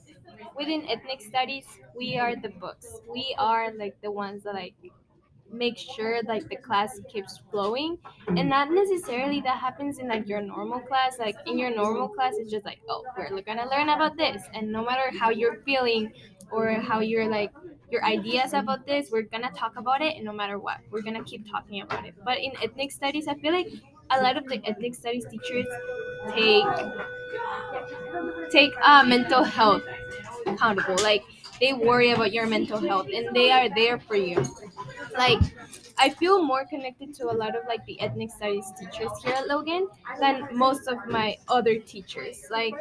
within 0.55 0.87
ethnic 0.89 1.21
studies, 1.21 1.65
we 1.95 2.17
are 2.17 2.35
the 2.35 2.49
books. 2.49 3.01
We 3.11 3.35
are 3.37 3.71
like 3.73 3.99
the 4.01 4.11
ones 4.11 4.43
that 4.43 4.53
like 4.53 4.73
make 5.51 5.77
sure 5.77 6.21
like 6.23 6.49
the 6.49 6.55
class 6.55 6.99
keeps 7.11 7.39
flowing. 7.51 7.97
And 8.27 8.49
not 8.49 8.71
necessarily 8.71 9.41
that 9.41 9.57
happens 9.57 9.99
in 9.99 10.07
like 10.07 10.27
your 10.27 10.41
normal 10.41 10.79
class. 10.79 11.17
Like 11.19 11.35
in 11.45 11.57
your 11.57 11.75
normal 11.75 12.09
class 12.09 12.33
it's 12.37 12.51
just 12.51 12.65
like 12.65 12.79
oh 12.89 13.03
we're 13.17 13.41
gonna 13.41 13.69
learn 13.69 13.89
about 13.89 14.17
this. 14.17 14.43
And 14.53 14.71
no 14.71 14.83
matter 14.83 15.17
how 15.17 15.29
you're 15.29 15.61
feeling 15.65 16.11
or 16.51 16.71
how 16.73 16.99
you're 16.99 17.27
like 17.29 17.51
your 17.91 18.03
ideas 18.03 18.53
about 18.53 18.85
this 18.85 19.09
we're 19.11 19.21
gonna 19.23 19.51
talk 19.55 19.77
about 19.77 20.01
it 20.01 20.15
and 20.15 20.25
no 20.25 20.33
matter 20.33 20.57
what 20.59 20.79
we're 20.91 21.01
gonna 21.01 21.23
keep 21.23 21.49
talking 21.49 21.81
about 21.81 22.05
it. 22.05 22.13
But 22.23 22.39
in 22.39 22.51
ethnic 22.61 22.91
studies 22.91 23.27
i 23.27 23.35
feel 23.35 23.53
like 23.53 23.67
a 24.11 24.21
lot 24.21 24.37
of 24.37 24.45
the 24.47 24.61
ethnic 24.65 24.95
studies 24.95 25.25
teachers 25.29 25.67
take 26.33 26.65
take 28.51 28.71
uh, 28.83 29.03
mental 29.03 29.43
health 29.43 29.83
accountable 30.45 30.95
like 31.03 31.23
they 31.59 31.73
worry 31.73 32.11
about 32.11 32.31
your 32.33 32.45
mental 32.47 32.79
health 32.79 33.07
and 33.13 33.35
they 33.35 33.51
are 33.51 33.69
there 33.75 33.99
for 33.99 34.15
you 34.15 34.43
like 35.17 35.39
I 35.97 36.09
feel 36.09 36.43
more 36.43 36.65
connected 36.65 37.13
to 37.15 37.25
a 37.31 37.35
lot 37.35 37.55
of 37.55 37.63
like 37.67 37.85
the 37.85 37.99
ethnic 38.01 38.31
studies 38.31 38.65
teachers 38.77 39.11
here 39.23 39.33
at 39.33 39.47
Logan 39.47 39.87
than 40.19 40.47
most 40.51 40.87
of 40.87 40.97
my 41.07 41.37
other 41.47 41.75
teachers. 41.79 42.47
Like, 42.51 42.73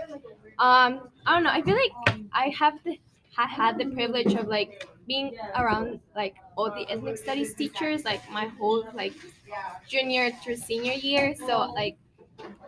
um, 0.58 1.08
I 1.26 1.34
don't 1.34 1.44
know. 1.44 1.50
I 1.50 1.62
feel 1.62 1.76
like 1.76 2.18
I 2.32 2.48
have 2.58 2.74
the 2.84 2.98
I 3.38 3.46
had 3.46 3.78
the 3.78 3.86
privilege 3.86 4.34
of 4.34 4.46
like 4.48 4.88
being 5.06 5.36
around 5.56 6.00
like 6.16 6.36
all 6.56 6.70
the 6.70 6.88
ethnic 6.90 7.18
studies 7.18 7.54
teachers 7.54 8.04
like 8.04 8.28
my 8.30 8.46
whole 8.58 8.84
like 8.94 9.14
junior 9.88 10.30
to 10.44 10.56
senior 10.56 10.92
year. 10.94 11.34
So 11.46 11.72
like 11.74 11.96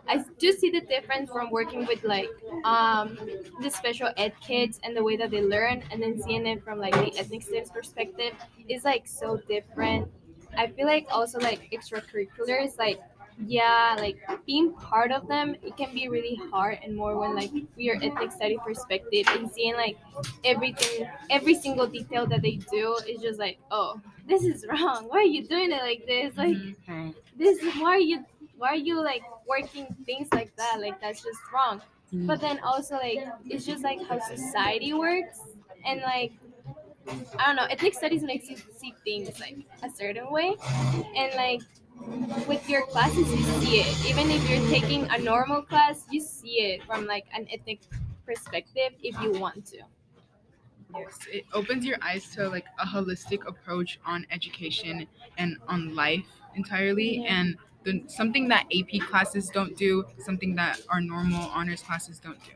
I 0.07 0.23
do 0.39 0.53
see 0.53 0.69
the 0.69 0.81
difference 0.81 1.29
from 1.29 1.49
working 1.51 1.85
with 1.85 2.03
like 2.03 2.29
um, 2.63 3.17
the 3.61 3.69
special 3.69 4.09
ed 4.17 4.33
kids 4.39 4.79
and 4.83 4.95
the 4.95 5.03
way 5.03 5.17
that 5.17 5.31
they 5.31 5.41
learn, 5.41 5.83
and 5.91 6.01
then 6.01 6.21
seeing 6.21 6.45
it 6.47 6.63
from 6.63 6.79
like 6.79 6.93
the 6.93 7.17
ethnic 7.19 7.43
studies 7.43 7.69
perspective 7.69 8.33
is 8.69 8.85
like 8.85 9.05
so 9.07 9.37
different. 9.49 10.09
I 10.57 10.67
feel 10.67 10.87
like 10.87 11.07
also 11.11 11.39
like 11.39 11.69
extracurriculars, 11.71 12.77
like 12.79 12.99
yeah, 13.45 13.95
like 13.99 14.17
being 14.47 14.73
part 14.73 15.11
of 15.11 15.27
them, 15.27 15.55
it 15.61 15.77
can 15.77 15.93
be 15.93 16.07
really 16.07 16.35
hard 16.49 16.79
and 16.83 16.95
more 16.95 17.17
when 17.19 17.35
like 17.35 17.51
your 17.75 17.97
ethnic 18.01 18.31
study 18.31 18.57
perspective 18.65 19.25
and 19.29 19.51
seeing 19.51 19.75
like 19.75 19.97
everything, 20.43 21.07
every 21.29 21.53
single 21.53 21.85
detail 21.85 22.25
that 22.25 22.41
they 22.41 22.55
do 22.71 22.97
is 23.07 23.21
just 23.21 23.37
like, 23.39 23.59
oh, 23.69 24.01
this 24.27 24.43
is 24.43 24.65
wrong. 24.67 25.05
Why 25.09 25.19
are 25.19 25.21
you 25.23 25.45
doing 25.45 25.71
it 25.71 25.81
like 25.83 26.05
this? 26.07 26.35
Like 26.35 26.57
Right. 26.57 26.75
this, 27.37 27.61
why 27.75 27.91
are 27.91 27.99
you, 27.99 28.25
why 28.57 28.69
are 28.69 28.75
you 28.75 29.01
like 29.01 29.23
working 29.47 29.87
things 30.05 30.27
like 30.33 30.55
that? 30.55 30.79
Like 30.79 30.99
that's 30.99 31.23
just 31.23 31.39
wrong. 31.53 31.81
Mm. 32.13 32.27
But 32.27 32.41
then 32.41 32.59
also 32.59 32.95
like 32.95 33.19
it's 33.49 33.65
just 33.65 33.83
like 33.83 33.99
how 34.07 34.19
society 34.19 34.93
works 34.93 35.39
and 35.85 36.01
like 36.01 36.33
I 37.39 37.47
don't 37.47 37.55
know, 37.55 37.65
ethnic 37.69 37.93
studies 37.93 38.23
makes 38.23 38.49
you 38.49 38.57
see 38.75 38.93
things 39.03 39.39
like 39.39 39.57
a 39.83 39.89
certain 39.89 40.29
way 40.31 40.55
and 41.15 41.33
like 41.35 41.61
with 42.47 42.67
your 42.69 42.85
classes 42.87 43.29
you 43.29 43.43
see 43.61 43.79
it. 43.79 44.05
Even 44.09 44.29
if 44.29 44.49
you're 44.49 44.67
taking 44.69 45.07
a 45.09 45.17
normal 45.17 45.61
class, 45.61 46.05
you 46.11 46.21
see 46.21 46.59
it 46.61 46.83
from 46.83 47.05
like 47.05 47.25
an 47.33 47.47
ethnic 47.51 47.79
perspective 48.25 48.93
if 49.01 49.19
you 49.21 49.31
want 49.33 49.65
to. 49.67 49.81
Yes, 50.95 51.19
it 51.31 51.45
opens 51.53 51.85
your 51.85 51.97
eyes 52.01 52.29
to 52.35 52.47
like 52.47 52.65
a 52.79 52.85
holistic 52.85 53.45
approach 53.45 53.99
on 54.05 54.25
education 54.31 55.05
and 55.37 55.57
on 55.67 55.95
life 55.95 56.27
entirely, 56.57 57.19
Yeah. 57.19 57.39
and 57.39 57.55
the, 57.83 58.03
something 58.07 58.49
that 58.49 58.65
AP 58.77 58.99
classes 59.07 59.49
don't 59.49 59.77
do, 59.77 60.03
something 60.19 60.55
that 60.55 60.81
our 60.89 60.99
normal 60.99 61.47
honors 61.49 61.81
classes 61.81 62.19
don't 62.19 62.41
do. 62.43 62.51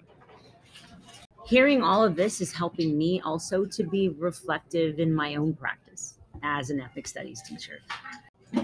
Hearing 1.46 1.82
all 1.82 2.04
of 2.04 2.16
this 2.16 2.42
is 2.42 2.52
helping 2.54 2.98
me 2.98 3.22
also 3.22 3.66
to 3.66 3.84
be 3.84 4.10
reflective 4.10 5.00
in 5.00 5.14
my 5.14 5.36
own 5.36 5.54
practice 5.54 6.18
as 6.44 6.70
an 6.70 6.80
ethnic 6.82 7.08
studies 7.08 7.42
teacher. 7.42 7.80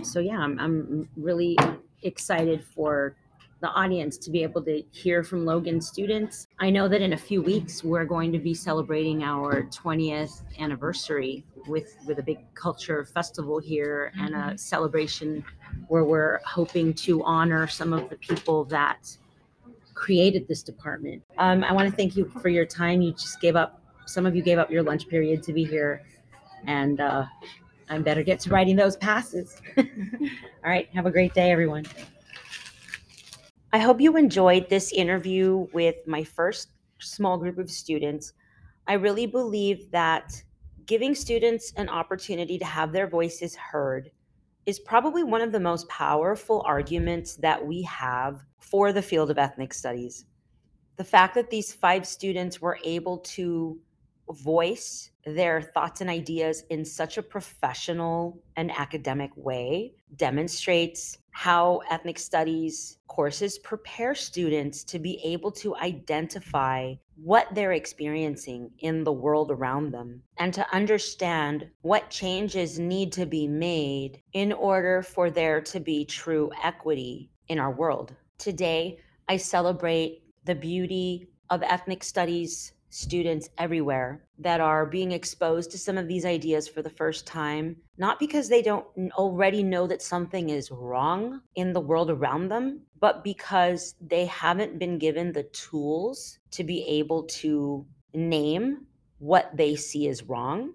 So, 0.03 0.19
yeah, 0.19 0.37
I'm, 0.39 0.59
I'm 0.59 1.09
really 1.15 1.57
excited 2.03 2.63
for 2.63 3.15
the 3.59 3.69
audience 3.69 4.17
to 4.19 4.29
be 4.29 4.43
able 4.43 4.61
to 4.63 4.83
hear 4.91 5.23
from 5.23 5.45
Logan 5.45 5.81
students. 5.81 6.47
I 6.59 6.69
know 6.69 6.87
that 6.87 7.01
in 7.01 7.13
a 7.13 7.17
few 7.17 7.41
weeks 7.41 7.83
we're 7.83 8.05
going 8.05 8.31
to 8.31 8.39
be 8.39 8.53
celebrating 8.53 9.23
our 9.23 9.63
20th 9.63 10.43
anniversary 10.59 11.43
with 11.67 11.95
with 12.05 12.19
a 12.19 12.23
big 12.23 12.39
culture 12.53 13.05
festival 13.05 13.59
here 13.59 14.11
and 14.19 14.35
a 14.35 14.57
celebration 14.57 15.43
where 15.87 16.03
we're 16.03 16.39
hoping 16.45 16.93
to 16.93 17.23
honor 17.23 17.67
some 17.67 17.93
of 17.93 18.09
the 18.09 18.15
people 18.17 18.63
that 18.65 19.17
created 19.97 20.47
this 20.47 20.61
department. 20.61 21.23
Um, 21.37 21.63
I 21.63 21.73
want 21.73 21.89
to 21.89 21.95
thank 21.95 22.15
you 22.15 22.31
for 22.41 22.49
your 22.49 22.65
time. 22.65 23.01
You 23.01 23.11
just 23.13 23.41
gave 23.41 23.55
up, 23.55 23.81
some 24.05 24.25
of 24.25 24.35
you 24.35 24.43
gave 24.43 24.59
up 24.59 24.69
your 24.69 24.83
lunch 24.83 25.07
period 25.09 25.41
to 25.43 25.53
be 25.53 25.65
here. 25.65 26.03
And 26.67 26.99
uh, 27.01 27.25
I 27.89 27.97
better 27.97 28.21
get 28.21 28.39
to 28.41 28.49
writing 28.51 28.75
those 28.75 28.95
passes. 28.95 29.59
All 29.77 29.83
right. 30.63 30.87
Have 30.93 31.07
a 31.07 31.11
great 31.11 31.33
day, 31.33 31.51
everyone. 31.51 31.85
I 33.73 33.79
hope 33.79 33.99
you 33.99 34.15
enjoyed 34.15 34.69
this 34.69 34.93
interview 34.93 35.67
with 35.73 35.95
my 36.07 36.23
first 36.23 36.69
small 36.99 37.37
group 37.37 37.57
of 37.57 37.69
students. 37.69 38.31
I 38.87 38.93
really 38.93 39.25
believe 39.25 39.91
that 39.91 40.41
giving 40.85 41.13
students 41.13 41.73
an 41.75 41.89
opportunity 41.89 42.57
to 42.59 42.65
have 42.65 42.93
their 42.93 43.07
voices 43.07 43.57
heard 43.57 44.09
is 44.65 44.79
probably 44.79 45.23
one 45.23 45.41
of 45.41 45.51
the 45.51 45.59
most 45.59 45.87
powerful 45.89 46.63
arguments 46.65 47.35
that 47.35 47.65
we 47.65 47.81
have 47.81 48.45
for 48.57 48.93
the 48.93 49.01
field 49.01 49.29
of 49.29 49.37
ethnic 49.37 49.73
studies. 49.73 50.25
The 50.95 51.03
fact 51.03 51.35
that 51.35 51.49
these 51.49 51.73
five 51.73 52.07
students 52.07 52.61
were 52.61 52.79
able 52.85 53.17
to 53.19 53.77
voice 54.31 55.11
their 55.25 55.61
thoughts 55.61 56.01
and 56.01 56.09
ideas 56.09 56.63
in 56.69 56.85
such 56.85 57.17
a 57.17 57.23
professional 57.23 58.41
and 58.55 58.71
academic 58.71 59.31
way 59.35 59.93
demonstrates 60.15 61.17
how 61.31 61.81
ethnic 61.89 62.17
studies 62.17 62.97
courses 63.07 63.59
prepare 63.59 64.15
students 64.15 64.83
to 64.83 64.99
be 64.99 65.19
able 65.23 65.51
to 65.51 65.75
identify 65.75 66.93
what 67.15 67.47
they're 67.53 67.73
experiencing 67.73 68.69
in 68.79 69.03
the 69.03 69.11
world 69.11 69.51
around 69.51 69.91
them 69.91 70.21
and 70.37 70.53
to 70.53 70.65
understand 70.73 71.67
what 71.81 72.09
changes 72.09 72.79
need 72.79 73.11
to 73.11 73.25
be 73.25 73.47
made 73.47 74.21
in 74.33 74.53
order 74.53 75.01
for 75.01 75.29
there 75.29 75.59
to 75.59 75.79
be 75.79 76.05
true 76.05 76.49
equity 76.63 77.29
in 77.47 77.59
our 77.59 77.71
world. 77.71 78.15
Today, 78.37 78.99
I 79.27 79.37
celebrate 79.37 80.23
the 80.45 80.55
beauty 80.55 81.27
of 81.49 81.63
ethnic 81.63 82.03
studies 82.03 82.73
students 82.89 83.49
everywhere 83.57 84.23
that 84.39 84.59
are 84.59 84.85
being 84.85 85.11
exposed 85.11 85.71
to 85.71 85.77
some 85.77 85.97
of 85.97 86.07
these 86.07 86.25
ideas 86.25 86.67
for 86.67 86.81
the 86.81 86.89
first 86.89 87.25
time, 87.25 87.75
not 87.97 88.19
because 88.19 88.49
they 88.49 88.61
don't 88.61 88.85
already 89.13 89.63
know 89.63 89.87
that 89.87 90.01
something 90.01 90.49
is 90.49 90.71
wrong 90.71 91.41
in 91.55 91.73
the 91.73 91.81
world 91.81 92.09
around 92.09 92.49
them, 92.49 92.81
but 92.99 93.23
because 93.23 93.95
they 94.01 94.25
haven't 94.25 94.79
been 94.79 94.97
given 94.97 95.31
the 95.31 95.43
tools 95.43 96.39
to 96.51 96.63
be 96.63 96.83
able 96.83 97.23
to 97.23 97.85
name 98.13 98.85
what 99.19 99.55
they 99.55 99.75
see 99.75 100.07
as 100.07 100.23
wrong 100.23 100.73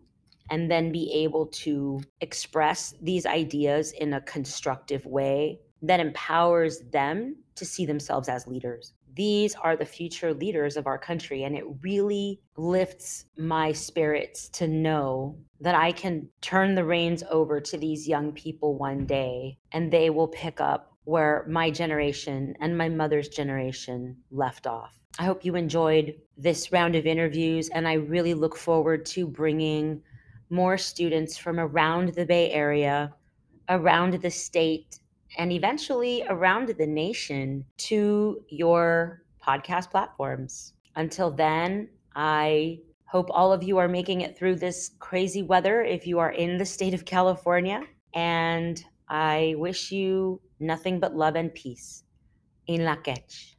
and 0.50 0.70
then 0.70 0.92
be 0.92 1.10
able 1.12 1.46
to 1.46 2.00
express 2.20 2.94
these 3.00 3.24
ideas 3.26 3.92
in 3.92 4.12
a 4.12 4.20
constructive 4.20 5.06
way 5.06 5.60
that 5.80 6.00
empowers 6.00 6.80
them 6.92 7.36
to 7.54 7.64
see 7.64 7.86
themselves 7.86 8.28
as 8.28 8.46
leaders. 8.46 8.92
These 9.14 9.54
are 9.56 9.76
the 9.76 9.84
future 9.84 10.32
leaders 10.32 10.76
of 10.76 10.86
our 10.86 10.98
country, 10.98 11.44
and 11.44 11.56
it 11.56 11.64
really 11.82 12.40
lifts 12.56 13.26
my 13.36 13.72
spirits 13.72 14.48
to 14.50 14.66
know 14.66 15.36
that 15.60 15.74
I 15.74 15.92
can 15.92 16.28
turn 16.40 16.74
the 16.74 16.84
reins 16.84 17.22
over 17.30 17.60
to 17.60 17.76
these 17.76 18.08
young 18.08 18.32
people 18.32 18.76
one 18.76 19.06
day 19.06 19.58
and 19.72 19.92
they 19.92 20.10
will 20.10 20.28
pick 20.28 20.60
up 20.60 20.92
where 21.04 21.44
my 21.48 21.70
generation 21.70 22.54
and 22.60 22.76
my 22.76 22.88
mother's 22.88 23.28
generation 23.28 24.16
left 24.30 24.66
off. 24.66 24.98
I 25.18 25.24
hope 25.24 25.44
you 25.44 25.56
enjoyed 25.56 26.14
this 26.36 26.72
round 26.72 26.96
of 26.96 27.06
interviews, 27.06 27.68
and 27.68 27.86
I 27.86 27.94
really 27.94 28.34
look 28.34 28.56
forward 28.56 29.04
to 29.06 29.26
bringing 29.26 30.02
more 30.48 30.78
students 30.78 31.36
from 31.36 31.60
around 31.60 32.14
the 32.14 32.24
Bay 32.24 32.50
Area, 32.50 33.14
around 33.68 34.14
the 34.14 34.30
state, 34.30 34.98
and 35.36 35.52
eventually 35.52 36.24
around 36.28 36.68
the 36.68 36.86
nation 36.86 37.64
to 37.78 38.42
your 38.48 39.22
podcast 39.44 39.90
platforms. 39.90 40.74
Until 40.96 41.30
then, 41.30 41.88
I 42.14 42.80
hope 43.06 43.28
all 43.30 43.52
of 43.52 43.62
you 43.62 43.78
are 43.78 43.88
making 43.88 44.22
it 44.22 44.36
through 44.38 44.56
this 44.56 44.92
crazy 44.98 45.42
weather 45.42 45.82
if 45.82 46.06
you 46.06 46.18
are 46.18 46.32
in 46.32 46.58
the 46.58 46.66
state 46.66 46.94
of 46.94 47.04
California. 47.04 47.82
And 48.14 48.82
I 49.08 49.54
wish 49.58 49.92
you 49.92 50.40
nothing 50.60 51.00
but 51.00 51.14
love 51.14 51.36
and 51.36 51.52
peace. 51.52 52.04
In 52.68 52.82
Lak'ech. 52.82 53.56